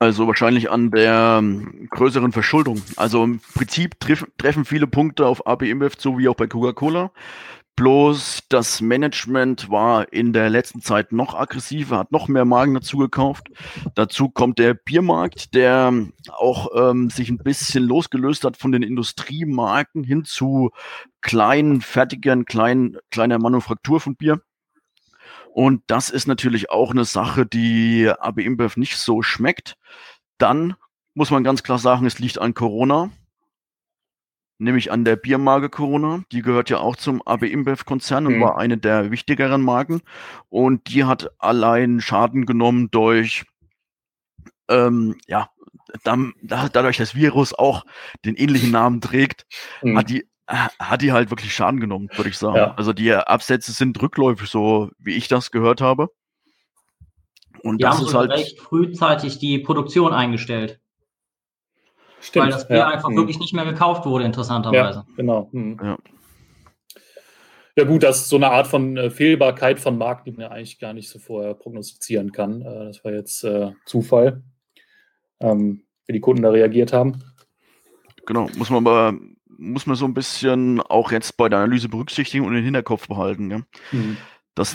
Also 0.00 0.28
wahrscheinlich 0.28 0.70
an 0.70 0.92
der 0.92 1.38
ähm, 1.40 1.88
größeren 1.90 2.30
Verschuldung. 2.30 2.80
Also 2.96 3.24
im 3.24 3.40
Prinzip 3.54 3.98
treff, 3.98 4.26
treffen 4.38 4.64
viele 4.64 4.86
Punkte 4.86 5.26
auf 5.26 5.46
AB 5.46 5.62
InBev 5.62 5.96
zu 5.96 6.18
wie 6.18 6.28
auch 6.28 6.36
bei 6.36 6.46
Coca-Cola. 6.46 7.10
Bloß 7.78 8.40
das 8.48 8.80
Management 8.80 9.70
war 9.70 10.12
in 10.12 10.32
der 10.32 10.50
letzten 10.50 10.82
Zeit 10.82 11.12
noch 11.12 11.36
aggressiver, 11.36 11.98
hat 11.98 12.10
noch 12.10 12.26
mehr 12.26 12.44
Magen 12.44 12.74
dazu 12.74 12.98
gekauft. 12.98 13.50
Dazu 13.94 14.28
kommt 14.30 14.58
der 14.58 14.74
Biermarkt, 14.74 15.54
der 15.54 15.92
auch 16.26 16.70
ähm, 16.74 17.08
sich 17.08 17.30
ein 17.30 17.38
bisschen 17.38 17.84
losgelöst 17.84 18.42
hat 18.42 18.56
von 18.56 18.72
den 18.72 18.82
Industriemarken 18.82 20.02
hin 20.02 20.24
zu 20.24 20.70
kleinen, 21.20 21.80
fertigen, 21.80 22.46
kleinen, 22.46 22.96
kleiner 23.12 23.38
Manufaktur 23.38 24.00
von 24.00 24.16
Bier. 24.16 24.42
Und 25.52 25.84
das 25.86 26.10
ist 26.10 26.26
natürlich 26.26 26.70
auch 26.70 26.90
eine 26.90 27.04
Sache, 27.04 27.46
die 27.46 28.10
AB 28.10 28.38
InBev 28.38 28.76
nicht 28.76 28.96
so 28.96 29.22
schmeckt. 29.22 29.76
Dann 30.36 30.74
muss 31.14 31.30
man 31.30 31.44
ganz 31.44 31.62
klar 31.62 31.78
sagen, 31.78 32.06
es 32.06 32.18
liegt 32.18 32.38
an 32.38 32.54
Corona 32.54 33.12
nämlich 34.58 34.90
an 34.92 35.04
der 35.04 35.16
Biermarke 35.16 35.70
Corona. 35.70 36.22
Die 36.32 36.42
gehört 36.42 36.70
ja 36.70 36.78
auch 36.78 36.96
zum 36.96 37.22
AB 37.22 37.44
InBev-Konzern 37.44 38.26
und 38.26 38.36
mhm. 38.36 38.40
war 38.42 38.58
eine 38.58 38.76
der 38.76 39.10
wichtigeren 39.10 39.62
Marken. 39.62 40.02
Und 40.48 40.92
die 40.92 41.04
hat 41.04 41.30
allein 41.38 42.00
Schaden 42.00 42.44
genommen 42.44 42.90
durch, 42.90 43.44
ähm, 44.68 45.16
ja, 45.26 45.50
dann, 46.04 46.34
dadurch, 46.42 46.98
dass 46.98 47.14
Virus 47.14 47.54
auch 47.54 47.84
den 48.24 48.34
ähnlichen 48.34 48.70
Namen 48.70 49.00
trägt, 49.00 49.46
mhm. 49.82 49.96
hat 49.96 50.10
die 50.10 50.26
hat 50.50 51.02
die 51.02 51.12
halt 51.12 51.28
wirklich 51.28 51.54
Schaden 51.54 51.78
genommen, 51.78 52.08
würde 52.14 52.30
ich 52.30 52.38
sagen. 52.38 52.56
Ja. 52.56 52.74
Also 52.74 52.94
die 52.94 53.12
Absätze 53.12 53.72
sind 53.72 54.00
rückläufig, 54.00 54.48
so 54.48 54.90
wie 54.98 55.14
ich 55.14 55.28
das 55.28 55.50
gehört 55.50 55.82
habe. 55.82 56.08
Und 57.62 57.78
die 57.78 57.82
das 57.82 57.98
haben 57.98 58.06
ist 58.06 58.14
halt 58.14 58.30
recht 58.30 58.58
frühzeitig 58.58 59.38
die 59.38 59.58
Produktion 59.58 60.14
eingestellt. 60.14 60.80
Stimmt, 62.20 62.46
weil 62.46 62.52
das 62.52 62.68
Bier 62.68 62.78
ja. 62.78 62.88
einfach 62.88 63.10
mhm. 63.10 63.16
wirklich 63.16 63.38
nicht 63.38 63.54
mehr 63.54 63.64
gekauft 63.64 64.04
wurde, 64.06 64.24
interessanterweise. 64.24 65.04
Ja, 65.08 65.14
genau. 65.16 65.48
Mhm. 65.52 65.78
Ja. 65.82 65.98
ja. 67.76 67.84
gut, 67.84 68.02
das 68.02 68.18
ist 68.18 68.28
so 68.28 68.36
eine 68.36 68.50
Art 68.50 68.66
von 68.66 68.96
äh, 68.96 69.10
Fehlbarkeit 69.10 69.80
von 69.80 69.98
Marken, 69.98 70.24
die 70.24 70.32
man 70.32 70.40
ja 70.40 70.48
eigentlich 70.48 70.78
gar 70.78 70.92
nicht 70.92 71.08
so 71.08 71.18
vorher 71.18 71.54
prognostizieren 71.54 72.32
kann. 72.32 72.62
Äh, 72.62 72.86
das 72.86 73.04
war 73.04 73.12
jetzt 73.12 73.44
äh, 73.44 73.72
Zufall, 73.86 74.42
ähm, 75.40 75.82
wie 76.06 76.12
die 76.12 76.20
Kunden 76.20 76.42
da 76.42 76.50
reagiert 76.50 76.92
haben. 76.92 77.22
Genau, 78.26 78.48
muss 78.56 78.70
man 78.70 78.86
aber 78.86 79.18
muss 79.60 79.86
man 79.86 79.96
so 79.96 80.04
ein 80.04 80.14
bisschen 80.14 80.80
auch 80.80 81.10
jetzt 81.10 81.36
bei 81.36 81.48
der 81.48 81.58
Analyse 81.58 81.88
berücksichtigen 81.88 82.44
und 82.44 82.52
in 82.52 82.58
den 82.58 82.64
Hinterkopf 82.64 83.08
behalten. 83.08 83.50
Ja? 83.50 83.58
Mhm 83.90 84.16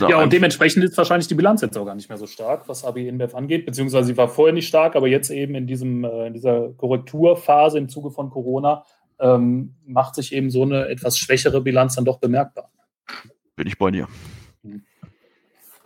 ja, 0.09 0.21
und 0.21 0.33
dementsprechend 0.33 0.83
ist 0.83 0.97
wahrscheinlich 0.97 1.27
die 1.27 1.35
Bilanz 1.35 1.61
jetzt 1.61 1.77
auch 1.77 1.85
gar 1.85 1.95
nicht 1.95 2.09
mehr 2.09 2.17
so 2.17 2.27
stark, 2.27 2.67
was 2.67 2.83
AB 2.83 2.97
InBev 2.97 3.35
angeht, 3.35 3.65
beziehungsweise 3.65 4.07
sie 4.07 4.17
war 4.17 4.27
vorher 4.27 4.53
nicht 4.53 4.67
stark, 4.67 4.95
aber 4.95 5.07
jetzt 5.07 5.29
eben 5.29 5.55
in, 5.55 5.67
diesem, 5.67 6.03
äh, 6.03 6.27
in 6.27 6.33
dieser 6.33 6.69
Korrekturphase 6.73 7.77
im 7.77 7.89
Zuge 7.89 8.11
von 8.11 8.29
Corona 8.29 8.83
ähm, 9.19 9.75
macht 9.85 10.15
sich 10.15 10.33
eben 10.33 10.49
so 10.49 10.63
eine 10.63 10.87
etwas 10.87 11.17
schwächere 11.17 11.61
Bilanz 11.61 11.95
dann 11.95 12.05
doch 12.05 12.19
bemerkbar. 12.19 12.69
Bin 13.55 13.67
ich 13.67 13.77
bei 13.77 13.91
dir. 13.91 14.07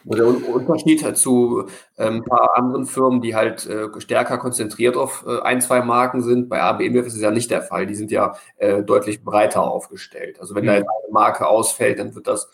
Der 0.09 0.25
Unterschied 0.25 1.03
halt 1.03 1.17
zu 1.17 1.67
ähm, 1.97 2.15
ein 2.15 2.23
paar 2.23 2.55
anderen 2.55 2.85
Firmen, 2.85 3.21
die 3.21 3.35
halt 3.35 3.65
äh, 3.65 3.89
stärker 3.99 4.37
konzentriert 4.37 4.95
auf 4.95 5.25
äh, 5.27 5.41
ein, 5.41 5.59
zwei 5.59 5.81
Marken 5.81 6.21
sind. 6.21 6.47
Bei 6.47 6.61
AB 6.61 6.81
InBev 6.81 7.07
ist 7.07 7.15
es 7.15 7.21
ja 7.21 7.29
nicht 7.29 7.51
der 7.51 7.61
Fall. 7.61 7.87
Die 7.87 7.95
sind 7.95 8.09
ja 8.09 8.37
äh, 8.55 8.83
deutlich 8.83 9.21
breiter 9.25 9.63
aufgestellt. 9.63 10.39
Also 10.39 10.55
wenn 10.55 10.63
mhm. 10.63 10.67
da 10.67 10.75
jetzt 10.75 10.87
eine 10.87 11.11
Marke 11.11 11.47
ausfällt, 11.47 11.99
dann 11.99 12.15
wird 12.15 12.27
das 12.27 12.49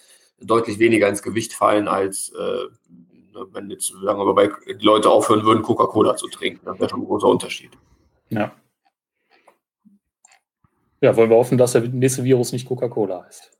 deutlich 0.45 0.79
weniger 0.79 1.09
ins 1.09 1.21
Gewicht 1.21 1.53
fallen, 1.53 1.87
als 1.87 2.29
äh, 2.29 2.67
ne, 3.33 3.47
wenn 3.51 3.69
jetzt, 3.69 3.93
sagen 4.03 4.19
wir 4.19 4.33
mal, 4.33 4.51
die 4.67 4.85
Leute 4.85 5.09
aufhören 5.09 5.43
würden, 5.43 5.63
Coca-Cola 5.63 6.15
zu 6.15 6.27
trinken. 6.27 6.65
Das 6.65 6.79
wäre 6.79 6.89
schon 6.89 7.01
ein 7.01 7.05
großer 7.05 7.27
Unterschied. 7.27 7.71
Ja. 8.29 8.51
Ja, 11.01 11.15
wollen 11.17 11.29
wir 11.29 11.37
hoffen, 11.37 11.57
dass 11.57 11.73
der 11.73 11.81
nächste 11.81 12.23
Virus 12.23 12.53
nicht 12.53 12.67
Coca-Cola 12.67 13.25
heißt. 13.25 13.51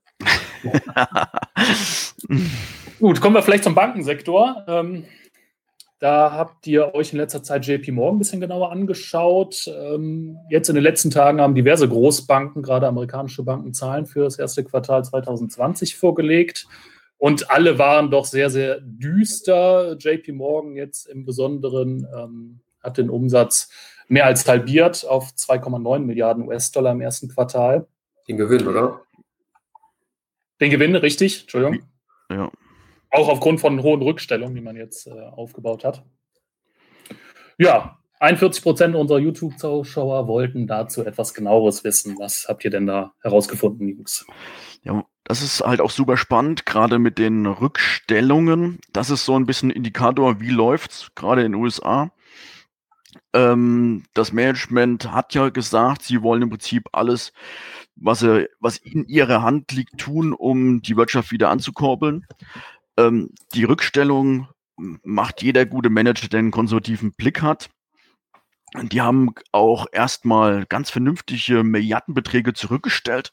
Gut, 2.99 3.19
kommen 3.19 3.35
wir 3.35 3.43
vielleicht 3.43 3.65
zum 3.65 3.75
Bankensektor. 3.75 4.63
Ähm, 4.65 5.05
da 6.03 6.33
habt 6.33 6.67
ihr 6.67 6.93
euch 6.95 7.13
in 7.13 7.19
letzter 7.19 7.43
Zeit 7.43 7.65
JP 7.65 7.93
Morgan 7.93 8.15
ein 8.15 8.19
bisschen 8.19 8.41
genauer 8.41 8.73
angeschaut. 8.73 9.71
Ähm, 9.73 10.37
jetzt 10.49 10.67
in 10.67 10.75
den 10.75 10.83
letzten 10.83 11.11
Tagen 11.11 11.39
haben 11.39 11.55
diverse 11.55 11.87
Großbanken, 11.87 12.61
gerade 12.61 12.89
amerikanische 12.89 13.41
Banken, 13.43 13.73
Zahlen 13.73 14.05
für 14.05 14.25
das 14.25 14.37
erste 14.37 14.65
Quartal 14.65 15.05
2020 15.05 15.95
vorgelegt. 15.95 16.67
Und 17.17 17.49
alle 17.49 17.79
waren 17.79 18.11
doch 18.11 18.25
sehr, 18.25 18.49
sehr 18.49 18.81
düster. 18.81 19.95
JP 19.97 20.33
Morgan 20.33 20.75
jetzt 20.75 21.05
im 21.05 21.23
Besonderen 21.23 22.05
ähm, 22.13 22.59
hat 22.81 22.97
den 22.97 23.09
Umsatz 23.09 23.69
mehr 24.09 24.25
als 24.25 24.45
halbiert 24.45 25.07
auf 25.07 25.29
2,9 25.29 25.99
Milliarden 25.99 26.45
US-Dollar 26.49 26.91
im 26.91 26.99
ersten 26.99 27.29
Quartal. 27.29 27.87
Den 28.27 28.35
Gewinn, 28.35 28.67
oder? 28.67 28.99
Den 30.59 30.69
Gewinn, 30.69 30.97
richtig, 30.97 31.43
Entschuldigung. 31.43 31.87
Ja. 32.29 32.51
Auch 33.13 33.29
aufgrund 33.29 33.61
von 33.61 33.81
hohen 33.83 34.01
Rückstellungen, 34.01 34.55
die 34.55 34.61
man 34.61 34.75
jetzt 34.75 35.05
äh, 35.05 35.11
aufgebaut 35.11 35.83
hat. 35.85 36.03
Ja, 37.59 37.99
41 38.19 38.63
Prozent 38.63 38.95
unserer 38.95 39.19
YouTube-Zuschauer 39.19 40.27
wollten 40.27 40.65
dazu 40.65 41.05
etwas 41.05 41.35
genaueres 41.35 41.83
wissen. 41.83 42.17
Was 42.17 42.47
habt 42.49 42.65
ihr 42.65 42.71
denn 42.71 42.87
da 42.87 43.13
herausgefunden, 43.21 43.87
Jungs? 43.87 44.25
Ja, 44.81 45.05
das 45.25 45.43
ist 45.43 45.61
halt 45.61 45.79
auch 45.79 45.91
super 45.91 46.17
spannend, 46.17 46.65
gerade 46.65 46.97
mit 46.97 47.19
den 47.19 47.45
Rückstellungen. 47.45 48.79
Das 48.91 49.11
ist 49.11 49.25
so 49.25 49.35
ein 49.35 49.45
bisschen 49.45 49.69
Indikator, 49.69 50.39
wie 50.39 50.49
läuft's, 50.49 51.11
gerade 51.13 51.43
in 51.43 51.51
den 51.51 51.61
USA. 51.61 52.11
Ähm, 53.33 54.05
das 54.15 54.33
Management 54.33 55.11
hat 55.11 55.35
ja 55.35 55.49
gesagt, 55.49 56.01
sie 56.01 56.23
wollen 56.23 56.41
im 56.41 56.49
Prinzip 56.49 56.89
alles, 56.93 57.31
was, 57.95 58.25
was 58.59 58.77
in 58.77 59.05
ihrer 59.05 59.43
Hand 59.43 59.71
liegt, 59.71 59.99
tun, 59.99 60.33
um 60.33 60.81
die 60.81 60.97
Wirtschaft 60.97 61.31
wieder 61.31 61.49
anzukurbeln. 61.49 62.25
Ähm, 62.97 63.29
die 63.53 63.63
Rückstellung 63.63 64.47
macht 64.75 65.41
jeder 65.41 65.65
gute 65.65 65.89
Manager, 65.89 66.27
der 66.27 66.39
einen 66.39 66.51
konservativen 66.51 67.13
Blick 67.13 67.41
hat. 67.41 67.69
Die 68.81 69.01
haben 69.01 69.35
auch 69.51 69.85
erstmal 69.91 70.65
ganz 70.65 70.89
vernünftige 70.89 71.63
Milliardenbeträge 71.63 72.53
zurückgestellt. 72.53 73.31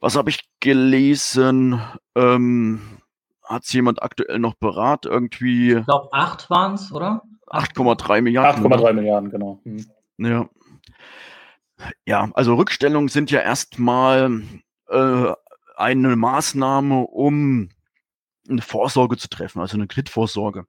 Was 0.00 0.16
habe 0.16 0.30
ich 0.30 0.48
gelesen? 0.58 1.80
Ähm, 2.16 2.98
Hat 3.44 3.64
jemand 3.72 4.02
aktuell 4.02 4.40
noch 4.40 4.54
beraten? 4.54 5.08
Irgendwie. 5.08 5.74
Ich 5.74 5.84
glaube, 5.84 6.12
acht 6.12 6.50
waren 6.50 6.74
es, 6.74 6.90
oder? 6.90 7.22
8,3 7.48 8.22
Milliarden. 8.22 8.64
8,3 8.64 8.92
Milliarden, 8.92 9.30
genau. 9.30 9.60
Hm. 9.64 9.86
Ja. 10.18 10.48
Ja, 12.06 12.30
also 12.34 12.54
Rückstellungen 12.54 13.08
sind 13.08 13.30
ja 13.30 13.40
erstmal 13.40 14.42
äh, 14.88 15.32
eine 15.76 16.16
Maßnahme, 16.16 17.00
um 17.02 17.70
eine 18.48 18.62
Vorsorge 18.62 19.16
zu 19.16 19.28
treffen, 19.28 19.60
also 19.60 19.76
eine 19.76 19.86
Kreditvorsorge. 19.86 20.66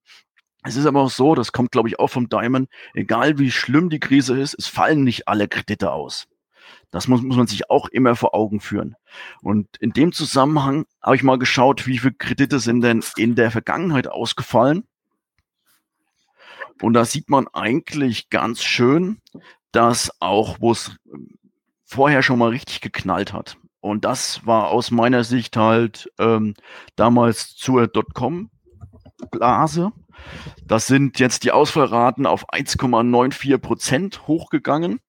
Es 0.64 0.76
ist 0.76 0.86
aber 0.86 1.02
auch 1.02 1.10
so, 1.10 1.36
das 1.36 1.52
kommt, 1.52 1.72
glaube 1.72 1.90
ich, 1.90 2.00
auch 2.00 2.08
vom 2.08 2.30
Diamond, 2.30 2.70
egal 2.94 3.38
wie 3.38 3.52
schlimm 3.52 3.90
die 3.90 4.00
Krise 4.00 4.40
ist, 4.40 4.56
es 4.58 4.68
fallen 4.68 5.04
nicht 5.04 5.28
alle 5.28 5.48
Kredite 5.48 5.92
aus. 5.92 6.28
Das 6.90 7.08
muss, 7.08 7.22
muss 7.22 7.36
man 7.36 7.48
sich 7.48 7.70
auch 7.70 7.88
immer 7.90 8.16
vor 8.16 8.34
Augen 8.34 8.62
führen. 8.62 8.96
Und 9.42 9.68
in 9.78 9.92
dem 9.92 10.14
Zusammenhang 10.14 10.86
habe 11.02 11.16
ich 11.16 11.24
mal 11.24 11.40
geschaut, 11.40 11.86
wie 11.88 11.98
viele 11.98 12.14
Kredite 12.14 12.60
sind 12.60 12.82
denn 12.82 13.04
in 13.18 13.36
der 13.36 13.52
Vergangenheit 13.52 14.08
ausgefallen. 14.08 14.86
Und 16.82 16.94
da 16.94 17.04
sieht 17.04 17.30
man 17.30 17.48
eigentlich 17.50 18.30
ganz 18.30 18.64
schön, 18.64 19.20
dass 19.72 20.12
auch, 20.22 20.58
wo 20.60 20.72
es 20.72 20.96
vorher 21.84 22.24
schon 22.24 22.40
mal 22.40 22.50
richtig 22.50 22.82
geknallt 22.82 23.34
hat, 23.34 23.58
und 23.84 24.06
das 24.06 24.48
war 24.48 24.70
aus 24.70 24.92
meiner 24.92 25.26
Sicht 25.26 25.58
halt 25.58 26.10
ähm, 26.18 26.54
damals 26.96 27.58
zur 27.58 27.88
Dotcom-Blase. 27.88 29.92
Das 30.64 30.88
sind 30.88 31.20
jetzt 31.20 31.44
die 31.44 31.52
Ausfallraten 31.52 32.26
auf 32.26 32.50
1,94 32.50 33.58
Prozent 33.58 34.26
hochgegangen 34.26 35.02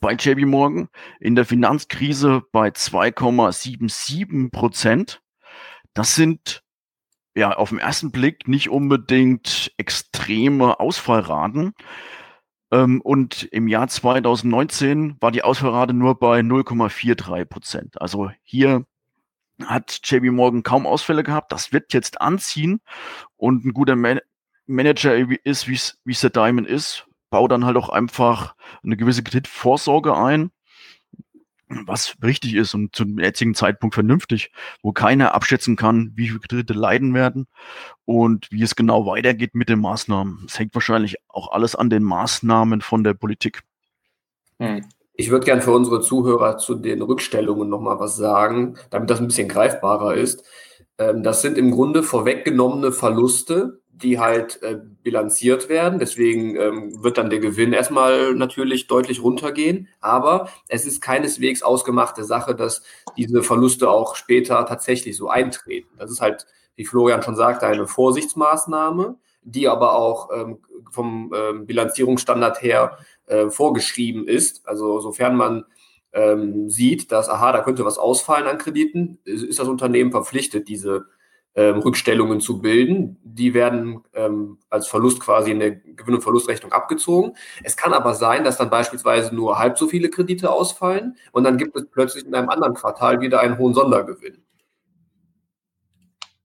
bei 0.00 0.14
JP 0.14 0.46
Morgan. 0.46 0.88
In 1.20 1.34
der 1.34 1.44
Finanzkrise 1.44 2.42
bei 2.52 2.70
2,77 2.70 4.50
Prozent. 4.50 5.20
Das 5.92 6.14
sind 6.14 6.62
ja 7.34 7.54
auf 7.54 7.68
den 7.68 7.80
ersten 7.80 8.12
Blick 8.12 8.48
nicht 8.48 8.70
unbedingt 8.70 9.74
extreme 9.76 10.80
Ausfallraten. 10.80 11.74
Ähm, 12.70 13.00
und 13.00 13.44
im 13.44 13.68
Jahr 13.68 13.88
2019 13.88 15.16
war 15.20 15.30
die 15.30 15.42
Ausfallrate 15.42 15.92
nur 15.92 16.18
bei 16.18 16.40
0,43 16.40 17.44
Prozent. 17.44 18.00
Also 18.00 18.30
hier 18.42 18.84
hat 19.64 20.00
JB 20.04 20.32
Morgan 20.32 20.62
kaum 20.62 20.86
Ausfälle 20.86 21.22
gehabt. 21.22 21.52
Das 21.52 21.72
wird 21.72 21.92
jetzt 21.92 22.20
anziehen 22.20 22.80
und 23.36 23.64
ein 23.64 23.72
guter 23.72 23.96
Man 23.96 24.20
Manager 24.66 25.14
ist, 25.44 25.68
wie 25.68 25.74
es 25.74 26.20
der 26.20 26.30
Diamond 26.30 26.66
ist, 26.66 27.06
baut 27.30 27.52
dann 27.52 27.64
halt 27.64 27.76
auch 27.76 27.88
einfach 27.88 28.56
eine 28.82 28.96
gewisse 28.96 29.22
Kreditvorsorge 29.22 30.16
ein 30.16 30.50
was 31.68 32.16
richtig 32.22 32.54
ist 32.54 32.74
und 32.74 32.94
zum 32.94 33.18
jetzigen 33.18 33.54
Zeitpunkt 33.54 33.94
vernünftig, 33.94 34.52
wo 34.82 34.92
keiner 34.92 35.34
abschätzen 35.34 35.76
kann, 35.76 36.12
wie 36.14 36.28
viele 36.28 36.40
Kredite 36.40 36.72
leiden 36.74 37.14
werden 37.14 37.46
und 38.04 38.48
wie 38.50 38.62
es 38.62 38.76
genau 38.76 39.06
weitergeht 39.06 39.54
mit 39.54 39.68
den 39.68 39.80
Maßnahmen. 39.80 40.44
Es 40.46 40.58
hängt 40.58 40.74
wahrscheinlich 40.74 41.16
auch 41.28 41.50
alles 41.50 41.74
an 41.74 41.90
den 41.90 42.02
Maßnahmen 42.02 42.80
von 42.80 43.04
der 43.04 43.14
Politik. 43.14 43.62
Hm. 44.58 44.84
Ich 45.18 45.30
würde 45.30 45.46
gern 45.46 45.62
für 45.62 45.72
unsere 45.72 46.02
Zuhörer 46.02 46.58
zu 46.58 46.74
den 46.74 47.00
Rückstellungen 47.00 47.70
nochmal 47.70 47.98
was 47.98 48.16
sagen, 48.16 48.76
damit 48.90 49.08
das 49.08 49.18
ein 49.18 49.26
bisschen 49.26 49.48
greifbarer 49.48 50.14
ist. 50.14 50.44
Ähm, 50.98 51.22
das 51.22 51.40
sind 51.40 51.56
im 51.56 51.70
Grunde 51.70 52.02
vorweggenommene 52.02 52.92
Verluste, 52.92 53.80
die 54.02 54.18
halt 54.18 54.62
äh, 54.62 54.78
bilanziert 55.02 55.68
werden. 55.68 55.98
Deswegen 55.98 56.56
ähm, 56.56 57.02
wird 57.02 57.16
dann 57.16 57.30
der 57.30 57.38
Gewinn 57.38 57.72
erstmal 57.72 58.34
natürlich 58.34 58.88
deutlich 58.88 59.22
runtergehen. 59.22 59.88
Aber 60.00 60.48
es 60.68 60.84
ist 60.84 61.00
keineswegs 61.00 61.62
ausgemachte 61.62 62.24
Sache, 62.24 62.54
dass 62.54 62.82
diese 63.16 63.42
Verluste 63.42 63.88
auch 63.88 64.14
später 64.16 64.66
tatsächlich 64.66 65.16
so 65.16 65.28
eintreten. 65.28 65.88
Das 65.98 66.10
ist 66.10 66.20
halt, 66.20 66.46
wie 66.74 66.84
Florian 66.84 67.22
schon 67.22 67.36
sagte, 67.36 67.66
eine 67.66 67.86
Vorsichtsmaßnahme, 67.86 69.16
die 69.42 69.66
aber 69.66 69.96
auch 69.96 70.28
ähm, 70.34 70.58
vom 70.90 71.32
ähm, 71.34 71.66
Bilanzierungsstandard 71.66 72.60
her 72.60 72.98
äh, 73.26 73.48
vorgeschrieben 73.48 74.28
ist. 74.28 74.68
Also 74.68 75.00
sofern 75.00 75.36
man 75.36 75.64
ähm, 76.12 76.68
sieht, 76.68 77.12
dass, 77.12 77.30
aha, 77.30 77.52
da 77.52 77.62
könnte 77.62 77.86
was 77.86 77.96
ausfallen 77.96 78.46
an 78.46 78.58
Krediten, 78.58 79.18
ist 79.24 79.58
das 79.58 79.68
Unternehmen 79.68 80.10
verpflichtet, 80.10 80.68
diese 80.68 81.06
ähm, 81.56 81.78
Rückstellungen 81.78 82.40
zu 82.40 82.60
bilden. 82.60 83.18
Die 83.24 83.54
werden 83.54 84.02
ähm, 84.14 84.58
als 84.68 84.86
Verlust 84.86 85.20
quasi 85.20 85.50
in 85.50 85.58
der 85.58 85.70
Gewinn- 85.72 86.16
und 86.16 86.20
Verlustrechnung 86.20 86.70
abgezogen. 86.70 87.34
Es 87.64 87.76
kann 87.76 87.94
aber 87.94 88.14
sein, 88.14 88.44
dass 88.44 88.58
dann 88.58 88.70
beispielsweise 88.70 89.34
nur 89.34 89.58
halb 89.58 89.78
so 89.78 89.88
viele 89.88 90.10
Kredite 90.10 90.52
ausfallen 90.52 91.16
und 91.32 91.44
dann 91.44 91.56
gibt 91.56 91.74
es 91.74 91.86
plötzlich 91.90 92.26
in 92.26 92.34
einem 92.34 92.50
anderen 92.50 92.74
Quartal 92.74 93.20
wieder 93.20 93.40
einen 93.40 93.56
hohen 93.56 93.72
Sondergewinn. 93.72 94.42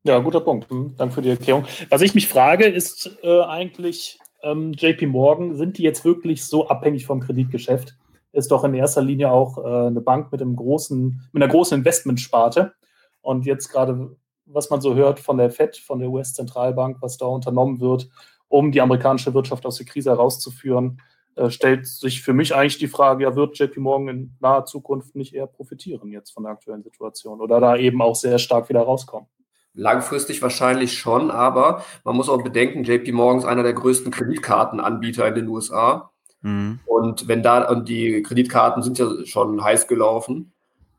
Ja, 0.03 0.17
guter 0.19 0.39
Punkt. 0.39 0.69
Hm, 0.69 0.95
Danke 0.97 1.15
für 1.15 1.21
die 1.21 1.29
Erklärung. 1.29 1.65
Was 1.89 2.01
ich 2.01 2.15
mich 2.15 2.27
frage, 2.27 2.65
ist 2.65 3.19
äh, 3.21 3.41
eigentlich, 3.41 4.17
ähm, 4.41 4.71
JP 4.73 5.07
Morgan, 5.07 5.55
sind 5.57 5.77
die 5.77 5.83
jetzt 5.83 6.05
wirklich 6.05 6.45
so 6.45 6.69
abhängig 6.69 7.05
vom 7.05 7.19
Kreditgeschäft? 7.19 7.97
Ist 8.31 8.49
doch 8.49 8.63
in 8.63 8.73
erster 8.73 9.01
Linie 9.01 9.29
auch 9.29 9.57
äh, 9.57 9.87
eine 9.87 10.01
Bank 10.01 10.31
mit 10.31 10.41
einem 10.41 10.55
großen, 10.55 11.21
mit 11.33 11.43
einer 11.43 11.51
großen 11.51 11.77
Investmentsparte. 11.77 12.73
Und 13.21 13.45
jetzt 13.45 13.67
gerade 13.67 14.15
was 14.53 14.69
man 14.69 14.81
so 14.81 14.95
hört 14.95 15.19
von 15.19 15.37
der 15.37 15.49
FED, 15.49 15.77
von 15.77 15.99
der 15.99 16.09
US-Zentralbank, 16.09 16.97
was 17.01 17.17
da 17.17 17.25
unternommen 17.25 17.79
wird, 17.79 18.09
um 18.47 18.71
die 18.71 18.81
amerikanische 18.81 19.33
Wirtschaft 19.33 19.65
aus 19.65 19.77
der 19.77 19.85
Krise 19.85 20.11
herauszuführen, 20.11 21.01
äh, 21.35 21.49
stellt 21.49 21.87
sich 21.87 22.21
für 22.21 22.33
mich 22.33 22.53
eigentlich 22.53 22.77
die 22.77 22.87
Frage, 22.87 23.23
ja, 23.23 23.35
wird 23.35 23.57
JP 23.57 23.79
Morgan 23.79 24.07
in 24.09 24.35
naher 24.39 24.65
Zukunft 24.65 25.15
nicht 25.15 25.33
eher 25.33 25.47
profitieren 25.47 26.11
jetzt 26.11 26.31
von 26.31 26.43
der 26.43 26.51
aktuellen 26.51 26.83
Situation 26.83 27.39
oder 27.39 27.59
da 27.61 27.77
eben 27.77 28.01
auch 28.01 28.15
sehr 28.15 28.37
stark 28.37 28.67
wieder 28.69 28.81
rauskommen? 28.81 29.27
Langfristig 29.73 30.41
wahrscheinlich 30.41 30.97
schon, 30.97 31.31
aber 31.31 31.85
man 32.03 32.17
muss 32.17 32.27
auch 32.27 32.43
bedenken, 32.43 32.83
JP 32.83 33.13
Morgan 33.13 33.39
ist 33.39 33.45
einer 33.45 33.63
der 33.63 33.73
größten 33.73 34.11
Kreditkartenanbieter 34.11 35.25
in 35.27 35.35
den 35.35 35.47
USA. 35.47 36.11
Mhm. 36.41 36.79
Und 36.85 37.29
wenn 37.29 37.41
da, 37.41 37.69
und 37.69 37.87
die 37.87 38.21
Kreditkarten 38.21 38.83
sind 38.83 38.99
ja 38.99 39.07
schon 39.25 39.63
heiß 39.63 39.87
gelaufen. 39.87 40.51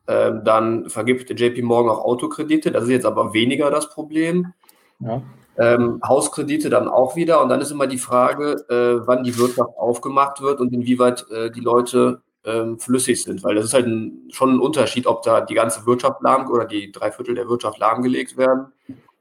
Ähm, 0.09 0.43
dann 0.45 0.91
vergibt 0.91 1.31
JP 1.31 1.62
Morgan 1.62 1.95
auch 1.95 2.05
Autokredite. 2.05 2.73
Das 2.73 2.85
ist 2.85 2.91
jetzt 2.91 3.07
aber 3.07 3.33
weniger 3.33 3.71
das 3.71 3.88
Problem. 3.91 4.53
Ja. 5.01 5.23
Ähm, 5.59 6.01
Hauskredite 6.07 6.71
dann 6.71 6.88
auch 6.88 7.15
wieder. 7.15 7.43
Und 7.43 7.49
dann 7.49 7.61
ist 7.61 7.71
immer 7.71 7.87
die 7.87 7.99
Frage, 7.99 8.65
äh, 8.69 9.07
wann 9.07 9.25
die 9.25 9.37
Wirtschaft 9.38 9.77
aufgemacht 9.77 10.41
wird 10.41 10.61
und 10.61 10.73
inwieweit 10.73 11.27
äh, 11.31 11.51
die 11.51 11.61
Leute 11.61 12.23
ähm, 12.45 12.79
flüssig 12.79 13.23
sind. 13.23 13.45
Weil 13.45 13.55
das 13.55 13.67
ist 13.67 13.75
halt 13.75 13.87
ein, 13.87 14.29
schon 14.31 14.55
ein 14.55 14.61
Unterschied, 14.61 15.07
ob 15.07 15.23
da 15.23 15.41
die 15.41 15.55
ganze 15.55 15.87
Wirtschaft 15.87 16.23
lahm 16.23 16.51
oder 16.51 16.65
die 16.65 16.91
drei 16.91 17.12
Viertel 17.12 17.35
der 17.35 17.49
Wirtschaft 17.49 17.79
lahmgelegt 17.79 18.37
werden 18.37 18.73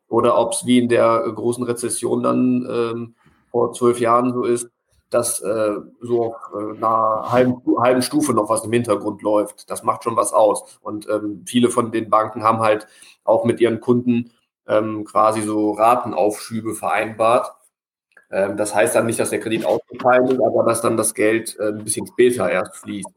oder 0.08 0.38
ob 0.38 0.54
es 0.54 0.66
wie 0.66 0.80
in 0.80 0.90
der 0.90 1.24
großen 1.34 1.64
Rezession 1.64 2.24
dann 2.24 2.68
ähm, 2.70 3.16
vor 3.50 3.74
zwölf 3.74 4.00
Jahren 4.00 4.34
so 4.34 4.44
ist, 4.44 4.70
dass 5.12 5.42
äh, 5.42 5.76
so 6.00 6.24
auf 6.24 6.36
äh, 6.54 6.78
einer 6.78 7.32
halben, 7.32 7.62
halben 7.80 8.02
Stufe 8.02 8.34
noch 8.34 8.50
was 8.50 8.64
im 8.64 8.72
Hintergrund 8.72 9.22
läuft. 9.22 9.70
Das 9.70 9.84
macht 9.84 10.04
schon 10.04 10.16
was 10.16 10.34
aus. 10.34 10.80
Und 10.82 11.08
ähm, 11.10 11.44
viele 11.46 11.70
von 11.70 11.92
den 11.92 12.10
Banken 12.10 12.44
haben 12.44 12.60
halt 12.60 12.88
auch 13.24 13.44
mit 13.44 13.60
ihren 13.60 13.82
Kunden 13.82 14.32
ähm, 14.68 15.04
quasi 15.04 15.42
so 15.42 15.72
Ratenaufschübe 15.72 16.74
vereinbart. 16.74 17.54
Ähm, 18.32 18.56
das 18.56 18.74
heißt 18.74 18.96
dann 18.96 19.06
nicht, 19.06 19.20
dass 19.20 19.32
der 19.32 19.42
Kredit 19.42 19.66
ausgefallen 19.66 20.28
ist, 20.28 20.42
aber 20.42 20.64
dass 20.64 20.82
dann 20.82 20.96
das 20.96 21.14
Geld 21.14 21.58
äh, 21.60 21.68
ein 21.68 21.84
bisschen 21.84 22.08
später 22.08 22.50
erst 22.50 22.78
fließt. 22.78 23.10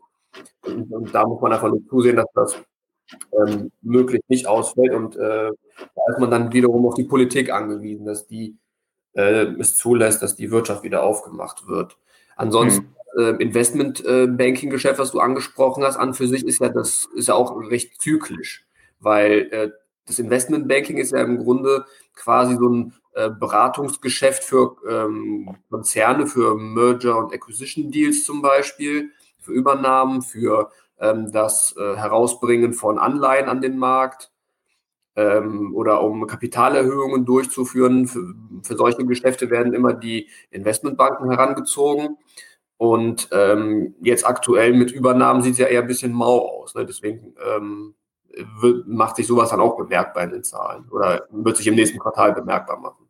Und, 0.67 0.93
und, 0.93 1.15
da 1.15 1.25
muss 1.25 1.41
man 1.41 1.53
einfach 1.53 1.69
nur 1.69 1.87
zusehen, 1.89 2.17
dass 2.17 2.27
das 2.35 2.57
ähm, 3.33 3.71
möglichst 3.83 4.29
nicht 4.29 4.49
ausfällt. 4.49 4.93
Und 4.93 5.15
äh, 5.15 5.51
da 5.95 6.03
ist 6.11 6.19
man 6.19 6.31
dann 6.31 6.53
wiederum 6.53 6.87
auf 6.87 6.95
die 6.95 7.05
Politik 7.05 7.53
angewiesen, 7.53 8.05
dass 8.05 8.27
die 8.27 8.57
äh, 9.15 9.47
es 9.59 9.77
zulässt, 9.77 10.23
dass 10.23 10.37
die 10.37 10.51
Wirtschaft 10.51 10.83
wieder 10.83 11.03
aufgemacht 11.03 11.67
wird. 11.67 11.97
Ansonsten 12.37 12.95
mhm. 13.17 13.21
äh, 13.23 13.43
Investment-Banking-Geschäft, 13.43 14.99
was 14.99 15.13
du 15.13 15.21
angesprochen 15.21 15.85
hast, 15.85 15.97
an 15.97 16.15
für 16.15 16.29
sich 16.29 16.45
ist 16.45 16.61
ja 16.61 16.69
das 16.69 17.09
ist 17.15 17.29
ja 17.29 17.35
auch 17.35 17.57
recht 17.71 18.01
zyklisch, 18.01 18.67
weil 19.01 19.49
äh, 19.51 19.71
das 20.07 20.19
Investment-Banking 20.19 20.99
ist 20.99 21.13
ja 21.13 21.23
im 21.23 21.39
Grunde 21.39 21.87
quasi 22.15 22.57
so 22.57 22.69
ein 22.69 22.95
äh, 23.15 23.31
Beratungsgeschäft 23.31 24.45
für 24.45 24.77
ähm, 24.89 25.57
Konzerne, 25.71 26.27
für 26.27 26.57
Merger 26.57 27.17
und 27.19 27.33
Acquisition 27.33 27.91
Deals 27.91 28.25
zum 28.25 28.43
Beispiel, 28.43 29.11
für 29.39 29.53
Übernahmen, 29.53 30.23
für 30.23 30.71
ähm, 30.99 31.31
das 31.33 31.75
äh, 31.79 31.97
Herausbringen 31.97 32.73
von 32.73 32.99
Anleihen 32.99 33.49
an 33.49 33.61
den 33.61 33.79
Markt 33.79 34.31
ähm, 35.17 35.75
oder 35.75 36.03
um 36.03 36.27
Kapitalerhöhungen 36.27 37.25
durchzuführen. 37.25 38.07
Für, 38.07 38.35
für, 38.63 38.77
solche 38.77 39.05
Geschäfte 39.07 39.51
werden 39.51 39.75
immer 39.75 39.93
die 39.93 40.29
Investmentbanken 40.51 41.31
herangezogen. 41.31 42.17
Und 42.77 43.29
ähm, 43.33 43.95
jetzt 44.01 44.27
aktuell 44.27 44.75
mit 44.75 44.91
Übernahmen 44.91 45.43
sieht 45.43 45.53
es 45.53 45.59
ja 45.59 45.67
eher 45.67 45.83
ein 45.83 45.87
bisschen 45.87 46.13
mau 46.13 46.39
aus. 46.39 46.75
Ne? 46.75 46.85
Deswegen 46.85 47.35
ähm, 47.57 47.95
wird, 48.61 48.87
macht 48.87 49.17
sich 49.17 49.27
sowas 49.27 49.51
dann 49.51 49.61
auch 49.61 49.77
bemerkbar 49.77 50.25
in 50.25 50.31
den 50.31 50.45
Zahlen 50.45 50.89
oder 50.91 51.27
wird 51.31 51.57
sich 51.57 51.67
im 51.67 51.77
nächsten 51.77 51.99
Quartal 51.99 52.33
bemerkbar 52.33 52.79
machen. 52.79 53.05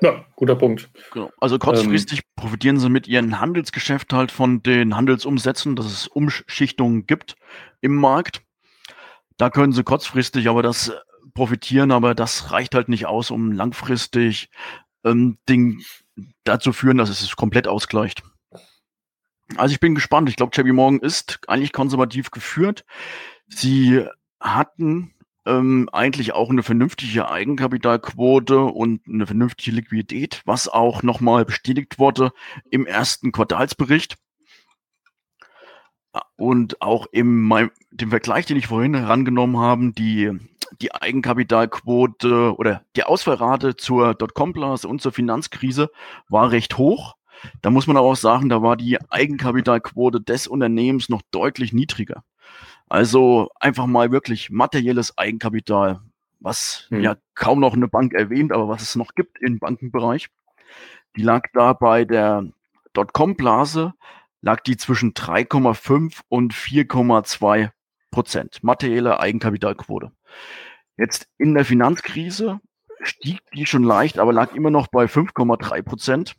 Ja, 0.00 0.24
guter 0.36 0.54
Punkt. 0.54 0.90
Genau. 1.12 1.30
Also 1.40 1.58
kurzfristig 1.58 2.18
ähm, 2.18 2.24
profitieren 2.36 2.78
sie 2.78 2.90
mit 2.90 3.08
ihrem 3.08 3.40
Handelsgeschäft 3.40 4.12
halt 4.12 4.32
von 4.32 4.62
den 4.62 4.96
Handelsumsätzen, 4.96 5.76
dass 5.76 5.86
es 5.86 6.06
Umschichtungen 6.08 7.06
gibt 7.06 7.36
im 7.80 7.96
Markt. 7.96 8.42
Da 9.36 9.50
können 9.50 9.72
sie 9.72 9.82
kurzfristig 9.82 10.48
aber 10.48 10.62
das 10.62 10.88
äh, 10.88 10.94
profitieren, 11.34 11.90
aber 11.90 12.14
das 12.14 12.52
reicht 12.52 12.74
halt 12.74 12.88
nicht 12.88 13.06
aus, 13.06 13.30
um 13.30 13.52
langfristig 13.52 14.50
ähm, 15.04 15.38
Ding 15.48 15.82
dazu 16.44 16.72
führen, 16.72 16.98
dass 16.98 17.10
es 17.10 17.36
komplett 17.36 17.66
ausgleicht. 17.66 18.22
Also 19.56 19.72
ich 19.72 19.80
bin 19.80 19.94
gespannt. 19.94 20.28
Ich 20.28 20.36
glaube, 20.36 20.56
JP 20.56 20.72
Morgan 20.72 21.00
ist 21.00 21.40
eigentlich 21.48 21.72
konservativ 21.72 22.30
geführt. 22.30 22.84
Sie 23.48 24.04
hatten 24.40 25.14
ähm, 25.46 25.88
eigentlich 25.92 26.32
auch 26.32 26.50
eine 26.50 26.62
vernünftige 26.62 27.28
Eigenkapitalquote 27.28 28.60
und 28.60 29.02
eine 29.06 29.26
vernünftige 29.26 29.76
Liquidität, 29.76 30.42
was 30.46 30.68
auch 30.68 31.02
nochmal 31.02 31.44
bestätigt 31.44 31.98
wurde 31.98 32.32
im 32.70 32.86
ersten 32.86 33.32
Quartalsbericht. 33.32 34.16
Und 36.36 36.80
auch 36.80 37.06
im 37.12 37.70
dem 37.90 38.10
Vergleich, 38.10 38.46
den 38.46 38.56
ich 38.56 38.66
vorhin 38.66 38.94
herangenommen 38.94 39.58
habe, 39.58 39.92
die, 39.92 40.30
die 40.80 40.94
Eigenkapitalquote 40.94 42.56
oder 42.56 42.82
die 42.96 43.04
Ausfallrate 43.04 43.76
zur 43.76 44.14
Dotcom-Blase 44.14 44.86
und 44.88 45.00
zur 45.00 45.12
Finanzkrise 45.12 45.90
war 46.28 46.50
recht 46.50 46.78
hoch. 46.78 47.16
Da 47.62 47.70
muss 47.70 47.86
man 47.86 47.96
aber 47.96 48.06
auch 48.06 48.16
sagen, 48.16 48.48
da 48.48 48.62
war 48.62 48.76
die 48.76 48.98
Eigenkapitalquote 49.10 50.20
des 50.20 50.46
Unternehmens 50.46 51.08
noch 51.08 51.22
deutlich 51.30 51.72
niedriger. 51.72 52.24
Also 52.88 53.50
einfach 53.58 53.86
mal 53.86 54.12
wirklich 54.12 54.50
materielles 54.50 55.16
Eigenkapital, 55.18 56.00
was 56.40 56.86
hm. 56.90 57.00
ja 57.00 57.16
kaum 57.34 57.60
noch 57.60 57.74
eine 57.74 57.88
Bank 57.88 58.12
erwähnt, 58.12 58.52
aber 58.52 58.68
was 58.68 58.82
es 58.82 58.96
noch 58.96 59.14
gibt 59.14 59.40
im 59.40 59.58
Bankenbereich. 59.58 60.28
Die 61.16 61.22
lag 61.22 61.42
da 61.52 61.72
bei 61.72 62.04
der 62.04 62.46
Dotcom-Blase 62.92 63.94
lag 64.44 64.60
die 64.60 64.76
zwischen 64.76 65.14
3,5 65.14 66.20
und 66.28 66.52
4,2 66.52 67.70
Prozent 68.10 68.62
materielle 68.62 69.18
Eigenkapitalquote. 69.18 70.12
Jetzt 70.96 71.26
in 71.38 71.54
der 71.54 71.64
Finanzkrise 71.64 72.60
stieg 73.02 73.40
die 73.54 73.66
schon 73.66 73.82
leicht, 73.82 74.18
aber 74.18 74.32
lag 74.32 74.54
immer 74.54 74.70
noch 74.70 74.88
bei 74.88 75.06
5,3 75.06 75.82
Prozent. 75.82 76.36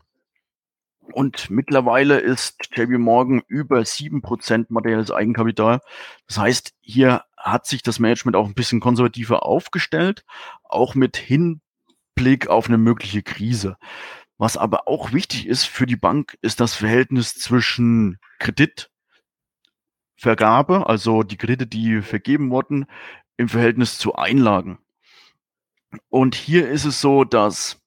Und 1.13 1.49
mittlerweile 1.49 2.19
ist 2.19 2.69
JP 2.75 2.99
Morgan 2.99 3.41
über 3.47 3.83
7 3.83 4.21
Prozent 4.21 4.69
materielles 4.69 5.11
Eigenkapital. 5.11 5.81
Das 6.27 6.37
heißt, 6.37 6.73
hier 6.81 7.23
hat 7.37 7.65
sich 7.65 7.81
das 7.81 7.99
Management 7.99 8.35
auch 8.35 8.47
ein 8.47 8.55
bisschen 8.55 8.79
konservativer 8.79 9.45
aufgestellt, 9.45 10.23
auch 10.63 10.95
mit 10.95 11.17
Hinblick 11.17 12.47
auf 12.47 12.67
eine 12.67 12.77
mögliche 12.77 13.23
Krise. 13.23 13.77
Was 14.37 14.57
aber 14.57 14.87
auch 14.87 15.13
wichtig 15.13 15.47
ist 15.47 15.65
für 15.65 15.85
die 15.85 15.95
Bank, 15.95 16.37
ist 16.41 16.59
das 16.59 16.75
Verhältnis 16.75 17.35
zwischen 17.35 18.19
Kreditvergabe, 18.39 20.87
also 20.87 21.23
die 21.23 21.37
Kredite, 21.37 21.67
die 21.67 22.01
vergeben 22.01 22.51
wurden, 22.51 22.85
im 23.37 23.47
Verhältnis 23.47 23.97
zu 23.97 24.15
Einlagen. 24.15 24.79
Und 26.09 26.35
hier 26.35 26.69
ist 26.69 26.83
es 26.83 26.99
so, 26.99 27.23
dass 27.23 27.81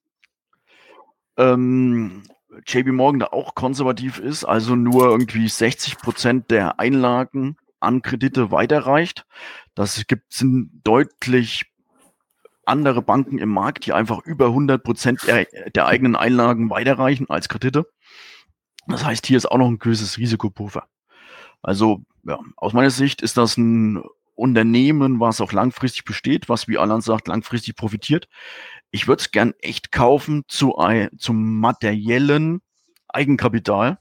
ähm, 1.37 2.23
JP 2.67 2.93
Morgan 2.93 3.21
da 3.21 3.27
auch 3.27 3.55
konservativ 3.55 4.19
ist, 4.19 4.45
also 4.45 4.75
nur 4.75 5.07
irgendwie 5.07 5.49
60 5.49 5.99
Prozent 5.99 6.51
der 6.51 6.81
Einlagen 6.81 7.57
an 7.81 8.03
Kredite 8.03 8.51
weiterreicht. 8.51 9.27
Das 9.75 10.07
gibt 10.07 10.33
sind 10.33 10.71
deutlich 10.85 11.67
andere 12.69 13.03
Banken 13.03 13.39
im 13.39 13.51
Markt, 13.51 13.87
die 13.87 13.93
einfach 13.93 14.25
über 14.25 14.47
100 14.47 14.83
Prozent 14.83 15.27
der, 15.27 15.47
der 15.75 15.87
eigenen 15.87 16.17
Einlagen 16.17 16.71
weiterreichen 16.71 17.29
als 17.29 17.49
Kredite. 17.49 17.87
Das 18.87 19.05
heißt, 19.05 19.27
hier 19.27 19.37
ist 19.37 19.47
auch 19.47 19.59
noch 19.59 19.69
ein 19.69 19.79
gewisses 19.79 20.19
Risikopuffer. 20.19 20.89
Also 21.63 22.03
ja, 22.25 22.39
aus 22.57 22.73
meiner 22.73 22.91
Sicht 22.91 23.23
ist 23.23 23.37
das 23.37 23.57
ein 23.57 24.03
Unternehmen, 24.35 25.19
was 25.21 25.41
auch 25.41 25.53
langfristig 25.53 26.05
besteht, 26.05 26.49
was 26.49 26.69
wie 26.69 26.79
Alan 26.79 27.01
sagt, 27.01 27.29
langfristig 27.29 27.75
profitiert. 27.75 28.29
Ich 28.91 29.09
würde 29.09 29.21
es 29.21 29.31
gern 29.31 29.53
echt 29.61 29.93
kaufen 29.93 30.45
zu, 30.47 30.77
zum 31.19 31.61
materiellen 31.61 32.61
Eigenkapital. 33.09 33.99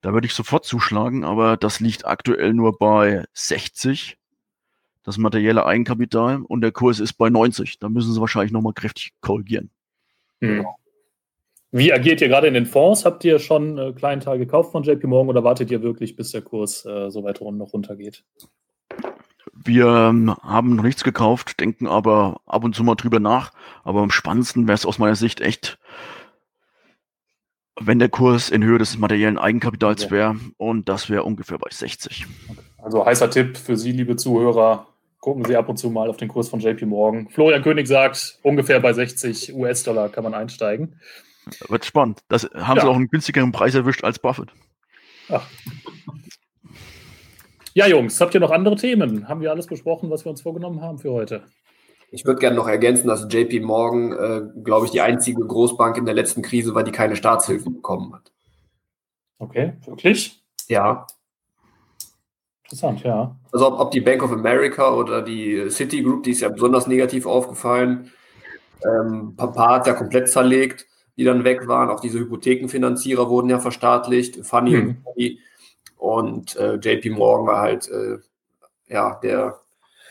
Da 0.00 0.12
würde 0.12 0.26
ich 0.26 0.34
sofort 0.34 0.64
zuschlagen, 0.64 1.24
aber 1.24 1.56
das 1.56 1.78
liegt 1.78 2.04
aktuell 2.04 2.54
nur 2.54 2.76
bei 2.76 3.24
60, 3.34 4.18
das 5.04 5.18
materielle 5.18 5.66
Eigenkapital, 5.66 6.42
und 6.42 6.60
der 6.60 6.72
Kurs 6.72 7.00
ist 7.00 7.14
bei 7.14 7.30
90. 7.30 7.78
Da 7.78 7.88
müssen 7.88 8.12
sie 8.12 8.20
wahrscheinlich 8.20 8.52
nochmal 8.52 8.72
kräftig 8.72 9.12
korrigieren. 9.20 9.70
Hm. 10.40 10.66
Wie 11.74 11.90
agiert 11.90 12.20
ihr 12.20 12.28
gerade 12.28 12.48
in 12.48 12.54
den 12.54 12.66
Fonds? 12.66 13.06
Habt 13.06 13.24
ihr 13.24 13.38
schon 13.38 13.78
einen 13.78 13.92
äh, 13.92 13.92
kleinen 13.94 14.20
Teil 14.20 14.38
gekauft 14.38 14.72
von 14.72 14.82
JP 14.82 15.06
Morgan 15.06 15.30
oder 15.30 15.42
wartet 15.42 15.70
ihr 15.70 15.82
wirklich, 15.82 16.16
bis 16.16 16.30
der 16.30 16.42
Kurs 16.42 16.84
äh, 16.84 17.10
so 17.10 17.24
weit 17.24 17.40
noch 17.40 17.72
runtergeht? 17.72 18.24
Wir 19.54 19.86
ähm, 19.86 20.34
haben 20.42 20.76
noch 20.76 20.84
nichts 20.84 21.02
gekauft, 21.02 21.60
denken 21.60 21.86
aber 21.86 22.40
ab 22.44 22.64
und 22.64 22.74
zu 22.74 22.84
mal 22.84 22.94
drüber 22.94 23.20
nach. 23.20 23.52
Aber 23.84 24.02
am 24.02 24.10
spannendsten 24.10 24.68
wäre 24.68 24.74
es 24.74 24.84
aus 24.84 24.98
meiner 24.98 25.16
Sicht 25.16 25.40
echt, 25.40 25.78
wenn 27.80 27.98
der 27.98 28.10
Kurs 28.10 28.50
in 28.50 28.62
Höhe 28.62 28.78
des 28.78 28.98
materiellen 28.98 29.38
Eigenkapitals 29.38 30.10
wäre. 30.10 30.36
Und 30.58 30.90
das 30.90 31.08
wäre 31.08 31.22
ungefähr 31.22 31.56
bei 31.56 31.70
60. 31.70 32.26
Also 32.82 33.06
heißer 33.06 33.30
Tipp 33.30 33.56
für 33.56 33.78
Sie, 33.78 33.92
liebe 33.92 34.16
Zuhörer. 34.16 34.88
Gucken 35.22 35.44
Sie 35.44 35.54
ab 35.54 35.68
und 35.68 35.76
zu 35.76 35.88
mal 35.88 36.10
auf 36.10 36.16
den 36.16 36.26
Kurs 36.26 36.48
von 36.48 36.58
JP 36.58 36.84
Morgan. 36.86 37.28
Florian 37.28 37.62
König 37.62 37.86
sagt, 37.86 38.40
ungefähr 38.42 38.80
bei 38.80 38.92
60 38.92 39.54
US-Dollar 39.54 40.08
kann 40.08 40.24
man 40.24 40.34
einsteigen. 40.34 40.96
Wird 41.68 41.84
spannend. 41.84 42.24
Das 42.26 42.50
haben 42.52 42.78
ja. 42.78 42.82
sie 42.82 42.88
auch 42.88 42.96
einen 42.96 43.06
günstigeren 43.06 43.52
Preis 43.52 43.76
erwischt 43.76 44.02
als 44.02 44.18
Buffett. 44.18 44.48
Ach. 45.28 45.48
Ja, 47.72 47.86
Jungs, 47.86 48.20
habt 48.20 48.34
ihr 48.34 48.40
noch 48.40 48.50
andere 48.50 48.74
Themen? 48.74 49.28
Haben 49.28 49.40
wir 49.40 49.52
alles 49.52 49.68
besprochen, 49.68 50.10
was 50.10 50.24
wir 50.24 50.30
uns 50.30 50.42
vorgenommen 50.42 50.80
haben 50.80 50.98
für 50.98 51.12
heute? 51.12 51.44
Ich 52.10 52.24
würde 52.24 52.40
gerne 52.40 52.56
noch 52.56 52.66
ergänzen, 52.66 53.06
dass 53.06 53.32
JP 53.32 53.60
Morgan, 53.60 54.12
äh, 54.12 54.62
glaube 54.64 54.86
ich, 54.86 54.92
die 54.92 55.02
einzige 55.02 55.46
Großbank 55.46 55.98
in 55.98 56.04
der 56.04 56.14
letzten 56.14 56.42
Krise 56.42 56.74
war, 56.74 56.82
die 56.82 56.90
keine 56.90 57.14
Staatshilfen 57.14 57.74
bekommen 57.74 58.12
hat. 58.12 58.32
Okay, 59.38 59.74
wirklich? 59.86 60.42
Ja. 60.66 61.06
Interessant, 62.72 63.02
ja. 63.02 63.36
Also 63.52 63.66
ob, 63.66 63.78
ob 63.78 63.90
die 63.90 64.00
Bank 64.00 64.22
of 64.22 64.32
America 64.32 64.94
oder 64.94 65.20
die 65.20 65.68
Citigroup, 65.68 66.22
die 66.22 66.30
ist 66.30 66.40
ja 66.40 66.48
besonders 66.48 66.86
negativ 66.86 67.26
aufgefallen. 67.26 68.10
Ähm, 68.82 69.34
Papa 69.36 69.74
hat 69.74 69.86
ja 69.86 69.92
komplett 69.92 70.30
zerlegt, 70.30 70.86
die 71.18 71.24
dann 71.24 71.44
weg 71.44 71.68
waren. 71.68 71.90
Auch 71.90 72.00
diese 72.00 72.18
Hypothekenfinanzierer 72.18 73.28
wurden 73.28 73.50
ja 73.50 73.58
verstaatlicht. 73.58 74.46
Funny 74.46 74.72
hm. 74.72 74.96
und 75.04 75.38
und 75.98 76.56
äh, 76.56 76.76
JP 76.76 77.10
Morgan 77.10 77.46
war 77.46 77.60
halt 77.60 77.90
äh, 77.90 78.16
ja 78.88 79.20
der 79.22 79.60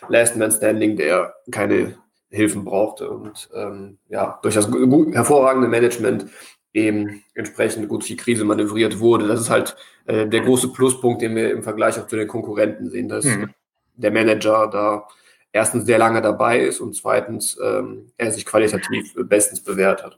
Last 0.08 0.38
Man 0.38 0.52
Standing, 0.52 0.96
der 0.96 1.34
keine 1.50 1.96
Hilfen 2.30 2.64
brauchte 2.64 3.10
und 3.10 3.50
ähm, 3.56 3.98
ja 4.08 4.38
durch 4.44 4.54
das 4.54 4.70
hervorragende 5.14 5.68
Management 5.68 6.28
eben 6.74 7.24
entsprechend 7.34 7.90
gut 7.90 8.08
die 8.08 8.16
Krise 8.16 8.46
manövriert 8.46 9.00
wurde. 9.00 9.28
Das 9.28 9.42
ist 9.42 9.50
halt 9.50 9.76
äh, 10.06 10.28
der 10.28 10.42
große 10.42 10.70
Pluspunkt, 10.70 11.22
den 11.22 11.36
wir 11.36 11.52
im 11.52 11.64
Vergleich 11.64 12.00
auch 12.00 12.08
zu 12.08 12.16
den 12.16 12.28
Konkurrenten 12.28 12.90
sehen, 12.90 13.10
dass 13.10 13.26
mhm. 13.26 13.50
der 13.96 14.12
Manager 14.12 14.70
da 14.72 15.08
erstens 15.52 15.86
sehr 15.86 15.98
lange 15.98 16.22
dabei 16.22 16.60
ist 16.60 16.80
und 16.80 16.96
zweitens 16.96 17.58
ähm, 17.62 18.12
er 18.18 18.32
sich 18.32 18.46
qualitativ 18.46 19.14
bestens 19.16 19.62
bewährt 19.62 20.04
hat. 20.04 20.18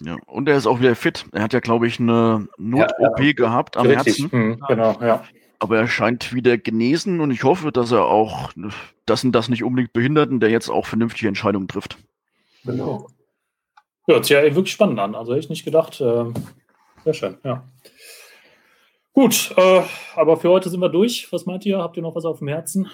Ja, 0.00 0.16
und 0.26 0.48
er 0.48 0.56
ist 0.56 0.66
auch 0.66 0.80
wieder 0.80 0.96
fit. 0.96 1.24
Er 1.32 1.42
hat 1.42 1.52
ja, 1.52 1.60
glaube 1.60 1.86
ich, 1.86 2.00
eine 2.00 2.48
Not-OP 2.58 3.18
ja, 3.20 3.24
ja. 3.24 3.32
gehabt 3.32 3.76
am 3.76 3.86
Richtig. 3.86 4.22
Herzen. 4.22 4.38
Mhm, 4.38 4.62
genau, 4.68 4.98
ja. 5.00 5.24
Aber 5.60 5.78
er 5.78 5.86
scheint 5.86 6.34
wieder 6.34 6.58
genesen 6.58 7.20
und 7.20 7.30
ich 7.30 7.44
hoffe, 7.44 7.70
dass 7.72 7.92
er 7.92 8.04
auch 8.04 8.52
das 9.06 9.24
und 9.24 9.32
das 9.32 9.48
nicht 9.48 9.62
unbedingt 9.62 9.92
behindert 9.92 10.30
und 10.30 10.40
der 10.40 10.50
jetzt 10.50 10.68
auch 10.68 10.84
vernünftige 10.84 11.28
Entscheidungen 11.28 11.68
trifft. 11.68 11.96
Genau. 12.64 13.08
Ja, 14.06 14.14
hört 14.14 14.24
sich 14.24 14.34
ja 14.34 14.42
wirklich 14.42 14.72
spannend 14.72 15.00
an. 15.00 15.14
Also 15.14 15.32
hätte 15.32 15.44
ich 15.44 15.50
nicht 15.50 15.64
gedacht. 15.64 16.00
Äh, 16.00 16.24
sehr 17.04 17.14
schön, 17.14 17.38
ja. 17.44 17.64
Gut, 19.12 19.54
äh, 19.56 19.82
aber 20.16 20.36
für 20.36 20.50
heute 20.50 20.68
sind 20.68 20.80
wir 20.80 20.88
durch. 20.88 21.28
Was 21.30 21.46
meint 21.46 21.64
ihr? 21.64 21.78
Habt 21.78 21.96
ihr 21.96 22.02
noch 22.02 22.16
was 22.16 22.24
auf 22.24 22.38
dem 22.38 22.48
Herzen? 22.48 22.90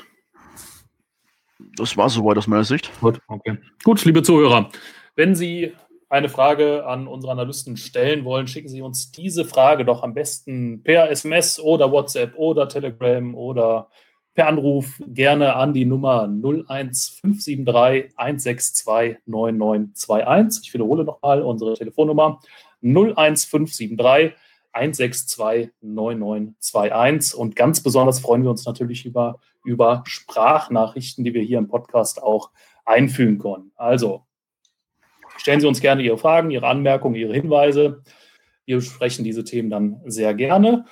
Das 1.76 1.96
war 1.96 2.08
soweit 2.10 2.36
aus 2.36 2.46
meiner 2.46 2.64
Sicht. 2.64 2.90
Gut, 3.00 3.20
okay. 3.28 3.56
Gut, 3.84 4.04
liebe 4.04 4.22
Zuhörer, 4.22 4.70
wenn 5.16 5.34
Sie 5.34 5.72
eine 6.10 6.28
Frage 6.28 6.86
an 6.86 7.06
unsere 7.06 7.32
Analysten 7.32 7.76
stellen 7.76 8.24
wollen, 8.24 8.48
schicken 8.48 8.68
Sie 8.68 8.82
uns 8.82 9.12
diese 9.12 9.44
Frage 9.44 9.84
doch 9.84 10.02
am 10.02 10.12
besten 10.12 10.82
per 10.82 11.10
SMS 11.10 11.58
oder 11.60 11.90
WhatsApp 11.92 12.34
oder 12.36 12.68
Telegram 12.68 13.34
oder 13.34 13.88
per 14.34 14.46
Anruf 14.46 15.00
gerne 15.06 15.56
an 15.56 15.74
die 15.74 15.84
Nummer 15.84 16.22
01573 16.22 18.16
162 18.16 19.18
9921. 19.26 20.66
Ich 20.66 20.74
wiederhole 20.74 21.04
nochmal 21.04 21.42
unsere 21.42 21.74
Telefonnummer 21.74 22.40
01573 22.82 24.34
162 24.72 25.70
9921. 25.80 27.34
Und 27.38 27.56
ganz 27.56 27.82
besonders 27.82 28.20
freuen 28.20 28.42
wir 28.42 28.50
uns 28.50 28.64
natürlich 28.64 29.04
über, 29.04 29.40
über 29.64 30.04
Sprachnachrichten, 30.06 31.24
die 31.24 31.34
wir 31.34 31.42
hier 31.42 31.58
im 31.58 31.68
Podcast 31.68 32.22
auch 32.22 32.50
einfügen 32.84 33.38
können. 33.38 33.72
Also 33.76 34.24
Stellen 35.40 35.60
Sie 35.60 35.66
uns 35.66 35.80
gerne 35.80 36.02
Ihre 36.02 36.18
Fragen, 36.18 36.50
Ihre 36.50 36.66
Anmerkungen, 36.66 37.14
Ihre 37.14 37.32
Hinweise. 37.32 38.02
Wir 38.66 38.76
besprechen 38.76 39.24
diese 39.24 39.42
Themen 39.42 39.70
dann 39.70 40.02
sehr 40.04 40.34
gerne. 40.34 40.84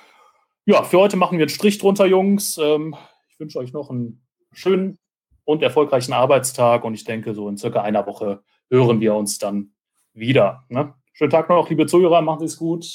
Ja, 0.65 0.81
für 0.81 0.97
heute 0.97 1.17
machen 1.17 1.37
wir 1.37 1.43
einen 1.43 1.49
Strich 1.49 1.77
drunter, 1.77 2.07
Jungs. 2.07 2.57
Ähm, 2.57 2.95
ich 3.39 3.41
wünsche 3.41 3.59
euch 3.59 3.71
noch 3.71 3.89
einen 3.89 4.21
schönen 4.51 4.99
und 5.45 5.63
erfolgreichen 5.63 6.11
Arbeitstag 6.11 6.83
und 6.83 6.93
ich 6.93 7.05
denke, 7.05 7.33
so 7.33 7.47
in 7.47 7.55
circa 7.55 7.81
einer 7.81 8.05
Woche 8.05 8.43
hören 8.69 8.99
wir 8.99 9.15
uns 9.15 9.37
dann 9.37 9.71
wieder. 10.13 10.65
Ne? 10.67 10.93
Schönen 11.13 11.31
Tag 11.31 11.47
noch, 11.47 11.69
liebe 11.69 11.85
Zuhörer, 11.85 12.21
machen 12.21 12.39
Sie 12.39 12.45
es 12.47 12.57
gut. 12.57 12.85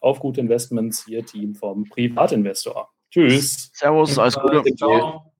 Auf 0.00 0.18
gute 0.18 0.40
Investments, 0.40 1.06
Ihr 1.06 1.24
Team 1.24 1.54
vom 1.54 1.84
Privatinvestor. 1.84 2.90
Tschüss. 3.12 3.70
Servus, 3.74 4.18
alles 4.18 4.34
Gute. 4.34 4.74
Ciao. 4.74 5.31